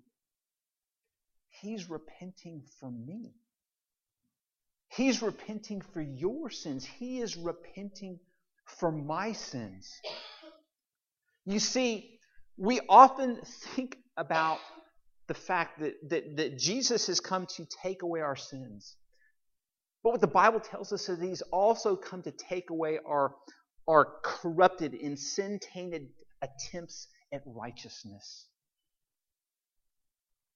He's 1.50 1.90
repenting 1.90 2.62
for 2.80 2.90
me. 2.90 3.34
He's 4.88 5.20
repenting 5.20 5.82
for 5.92 6.00
your 6.00 6.48
sins. 6.48 6.86
He 6.86 7.20
is 7.20 7.36
repenting 7.36 8.18
for 8.64 8.90
my 8.90 9.32
sins. 9.32 9.92
You 11.44 11.58
see, 11.58 12.18
we 12.56 12.80
often 12.88 13.42
think 13.74 13.98
about 14.16 14.58
the 15.28 15.34
fact 15.34 15.80
that, 15.80 15.94
that, 16.10 16.36
that 16.38 16.58
Jesus 16.58 17.06
has 17.06 17.20
come 17.20 17.46
to 17.56 17.66
take 17.82 18.02
away 18.02 18.20
our 18.20 18.36
sins. 18.36 18.96
But 20.02 20.12
what 20.12 20.20
the 20.20 20.26
Bible 20.26 20.60
tells 20.60 20.92
us 20.92 21.08
is 21.08 21.20
he's 21.20 21.42
also 21.42 21.96
come 21.96 22.22
to 22.22 22.30
take 22.30 22.70
away 22.70 22.98
our, 23.06 23.34
our 23.86 24.08
corrupted 24.24 24.94
and 24.94 25.18
sin 25.18 25.60
tainted 25.60 26.08
attempts 26.40 27.08
at 27.32 27.42
righteousness. 27.44 28.46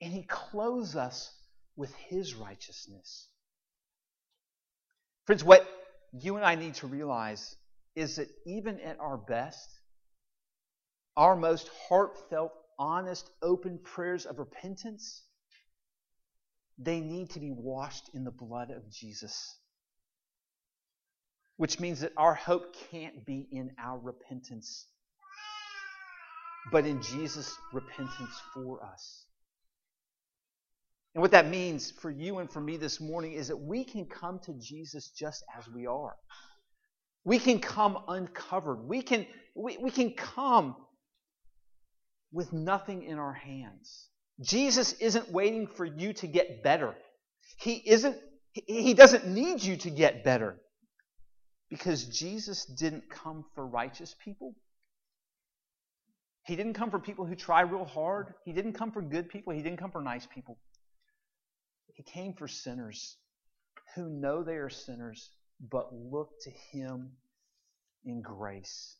And 0.00 0.12
he 0.12 0.22
clothes 0.22 0.96
us 0.96 1.30
with 1.76 1.94
his 1.94 2.34
righteousness. 2.34 3.28
Friends, 5.26 5.44
what 5.44 5.68
you 6.12 6.36
and 6.36 6.44
I 6.44 6.54
need 6.54 6.74
to 6.76 6.86
realize 6.86 7.56
is 7.94 8.16
that 8.16 8.28
even 8.46 8.80
at 8.80 8.98
our 9.00 9.16
best, 9.16 9.68
our 11.16 11.36
most 11.36 11.68
heartfelt 11.88 12.52
honest, 12.82 13.30
open 13.42 13.78
prayers 13.78 14.26
of 14.26 14.40
repentance, 14.40 15.22
they 16.78 16.98
need 16.98 17.30
to 17.30 17.38
be 17.38 17.52
washed 17.52 18.10
in 18.12 18.24
the 18.24 18.32
blood 18.32 18.70
of 18.70 18.90
Jesus. 18.90 19.56
Which 21.58 21.78
means 21.78 22.00
that 22.00 22.12
our 22.16 22.34
hope 22.34 22.74
can't 22.90 23.24
be 23.24 23.46
in 23.52 23.70
our 23.78 23.98
repentance, 23.98 24.86
but 26.72 26.84
in 26.84 27.00
Jesus' 27.00 27.56
repentance 27.72 28.40
for 28.52 28.84
us. 28.84 29.26
And 31.14 31.22
what 31.22 31.30
that 31.30 31.48
means 31.48 31.92
for 31.92 32.10
you 32.10 32.38
and 32.38 32.50
for 32.50 32.60
me 32.60 32.78
this 32.78 33.00
morning 33.00 33.34
is 33.34 33.46
that 33.48 33.56
we 33.56 33.84
can 33.84 34.06
come 34.06 34.40
to 34.40 34.54
Jesus 34.54 35.10
just 35.10 35.44
as 35.56 35.68
we 35.68 35.86
are. 35.86 36.16
We 37.24 37.38
can 37.38 37.60
come 37.60 37.98
uncovered. 38.08 38.88
We 38.88 39.02
can, 39.02 39.26
we, 39.54 39.76
we 39.76 39.92
can 39.92 40.14
come 40.14 40.74
with 42.32 42.52
nothing 42.52 43.02
in 43.02 43.18
our 43.18 43.32
hands. 43.32 44.08
Jesus 44.40 44.94
isn't 44.94 45.30
waiting 45.30 45.66
for 45.66 45.84
you 45.84 46.12
to 46.14 46.26
get 46.26 46.62
better. 46.62 46.94
He 47.58 47.74
isn't 47.74 48.16
he 48.52 48.92
doesn't 48.92 49.26
need 49.26 49.62
you 49.62 49.76
to 49.78 49.90
get 49.90 50.24
better. 50.24 50.56
Because 51.70 52.04
Jesus 52.04 52.66
didn't 52.66 53.08
come 53.08 53.46
for 53.54 53.66
righteous 53.66 54.14
people. 54.22 54.54
He 56.44 56.56
didn't 56.56 56.74
come 56.74 56.90
for 56.90 56.98
people 56.98 57.24
who 57.24 57.34
try 57.34 57.62
real 57.62 57.86
hard. 57.86 58.34
He 58.44 58.52
didn't 58.52 58.74
come 58.74 58.92
for 58.92 59.00
good 59.00 59.30
people. 59.30 59.54
He 59.54 59.62
didn't 59.62 59.78
come 59.78 59.90
for 59.90 60.02
nice 60.02 60.26
people. 60.26 60.58
He 61.94 62.02
came 62.02 62.34
for 62.34 62.48
sinners 62.48 63.16
who 63.94 64.08
know 64.08 64.42
they 64.42 64.56
are 64.56 64.68
sinners 64.68 65.30
but 65.70 65.94
look 65.94 66.30
to 66.42 66.50
Him 66.50 67.12
in 68.04 68.20
grace. 68.20 68.96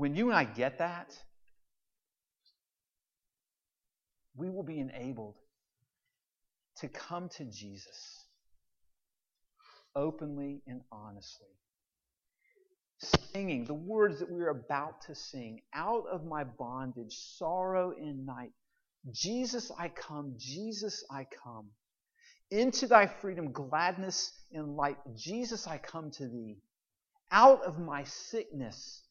When 0.00 0.16
you 0.16 0.28
and 0.28 0.34
I 0.34 0.44
get 0.44 0.78
that, 0.78 1.14
we 4.34 4.48
will 4.48 4.62
be 4.62 4.80
enabled 4.80 5.34
to 6.78 6.88
come 6.88 7.28
to 7.36 7.44
Jesus 7.44 8.24
openly 9.94 10.62
and 10.66 10.80
honestly. 10.90 11.48
Singing 13.34 13.66
the 13.66 13.74
words 13.74 14.20
that 14.20 14.32
we 14.32 14.40
are 14.40 14.48
about 14.48 15.02
to 15.02 15.14
sing 15.14 15.60
out 15.74 16.04
of 16.10 16.24
my 16.24 16.44
bondage, 16.44 17.12
sorrow 17.36 17.92
and 17.92 18.24
night. 18.24 18.52
Jesus, 19.12 19.70
I 19.78 19.88
come. 19.88 20.32
Jesus, 20.38 21.04
I 21.10 21.26
come. 21.44 21.66
Into 22.50 22.86
thy 22.86 23.06
freedom, 23.06 23.52
gladness 23.52 24.32
and 24.50 24.76
light. 24.76 24.96
Jesus, 25.14 25.66
I 25.66 25.76
come 25.76 26.10
to 26.12 26.26
thee. 26.26 26.56
Out 27.30 27.62
of 27.64 27.78
my 27.78 28.04
sickness, 28.04 29.02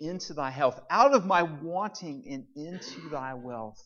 into 0.00 0.34
thy 0.34 0.50
health, 0.50 0.80
out 0.90 1.14
of 1.14 1.26
my 1.26 1.42
wanting 1.42 2.24
and 2.30 2.44
into 2.56 3.08
thy 3.10 3.34
wealth, 3.34 3.82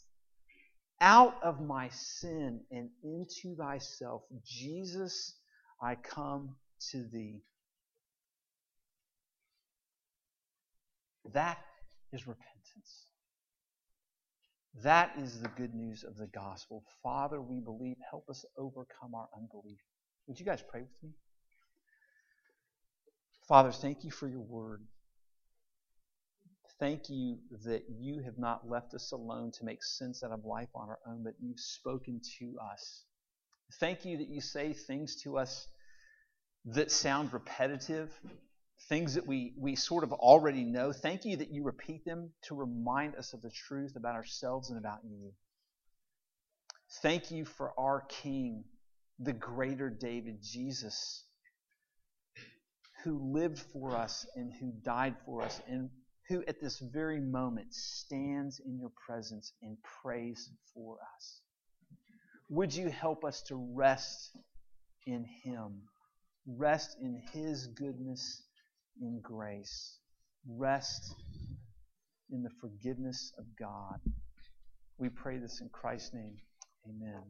out 1.01 1.35
of 1.43 1.61
my 1.61 1.89
sin 1.91 2.61
and 2.71 2.91
into 3.03 3.57
thyself. 3.57 4.23
Jesus, 4.45 5.37
I 5.83 5.95
come 5.95 6.57
to 6.91 7.05
thee. 7.13 7.43
That 11.33 11.59
is 12.13 12.27
repentance. 12.27 13.07
That 14.83 15.13
is 15.19 15.41
the 15.41 15.49
good 15.49 15.75
news 15.75 16.05
of 16.05 16.17
the 16.17 16.29
gospel. 16.29 16.85
Father, 17.03 17.41
we 17.41 17.61
believe. 17.61 17.97
Help 18.11 18.29
us 18.29 18.45
overcome 18.57 19.15
our 19.15 19.29
unbelief. 19.37 19.81
Would 20.27 20.39
you 20.39 20.47
guys 20.47 20.63
pray 20.69 20.83
with 20.83 21.03
me? 21.03 21.11
Father, 23.49 23.73
thank 23.73 24.05
you 24.05 24.11
for 24.11 24.29
your 24.29 24.41
word. 24.41 24.83
Thank 26.79 27.09
you 27.09 27.39
that 27.64 27.85
you 27.89 28.20
have 28.20 28.39
not 28.39 28.68
left 28.68 28.95
us 28.95 29.11
alone 29.12 29.51
to 29.59 29.64
make 29.64 29.83
sense 29.83 30.22
out 30.22 30.31
of 30.31 30.45
life 30.45 30.68
on 30.74 30.89
our 30.89 31.01
own, 31.07 31.24
but 31.24 31.35
you've 31.41 31.59
spoken 31.59 32.20
to 32.39 32.57
us. 32.72 33.03
Thank 33.81 34.05
you 34.05 34.18
that 34.18 34.29
you 34.29 34.41
say 34.41 34.72
things 34.72 35.16
to 35.22 35.39
us 35.39 35.66
that 36.66 36.91
sound 36.91 37.33
repetitive, 37.33 38.11
things 38.89 39.14
that 39.14 39.26
we, 39.26 39.55
we 39.59 39.74
sort 39.74 40.05
of 40.05 40.12
already 40.12 40.64
know. 40.64 40.93
Thank 40.93 41.24
you 41.24 41.39
that 41.39 41.51
you 41.51 41.64
repeat 41.64 42.05
them 42.05 42.31
to 42.43 42.55
remind 42.55 43.16
us 43.16 43.33
of 43.33 43.43
the 43.43 43.51
truth 43.51 43.97
about 43.97 44.14
ourselves 44.14 44.70
and 44.70 44.79
about 44.79 45.01
you. 45.05 45.33
Thank 47.03 47.31
you 47.31 47.45
for 47.45 47.72
our 47.79 48.05
King, 48.09 48.64
the 49.18 49.33
greater 49.33 49.91
David, 49.91 50.39
Jesus, 50.43 51.24
who 53.03 53.33
lived 53.33 53.59
for 53.59 53.97
us 53.97 54.26
and 54.37 54.53
who 54.53 54.72
died 54.83 55.16
for 55.26 55.43
us, 55.43 55.61
and 55.68 55.91
who 56.29 56.45
at 56.47 56.61
this 56.61 56.79
very 56.79 57.20
moment 57.20 57.72
stands 57.72 58.61
in 58.64 58.79
your 58.79 58.93
presence 59.07 59.53
and 59.62 59.76
prays 60.03 60.51
for 60.74 60.99
us. 61.16 61.41
Would 62.51 62.74
you 62.74 62.91
help 62.91 63.24
us 63.24 63.43
to 63.45 63.57
rest 63.74 64.37
in 65.07 65.24
Him? 65.43 65.83
Rest 66.47 66.97
in 67.01 67.22
His 67.33 67.66
goodness 67.68 68.43
and 69.01 69.22
grace. 69.22 69.99
Rest 70.47 71.14
in 72.31 72.43
the 72.43 72.51
forgiveness 72.61 73.33
of 73.39 73.45
God. 73.59 74.01
We 74.99 75.09
pray 75.09 75.39
this 75.39 75.61
in 75.61 75.68
Christ's 75.70 76.14
name. 76.14 76.37
Amen. 76.87 77.22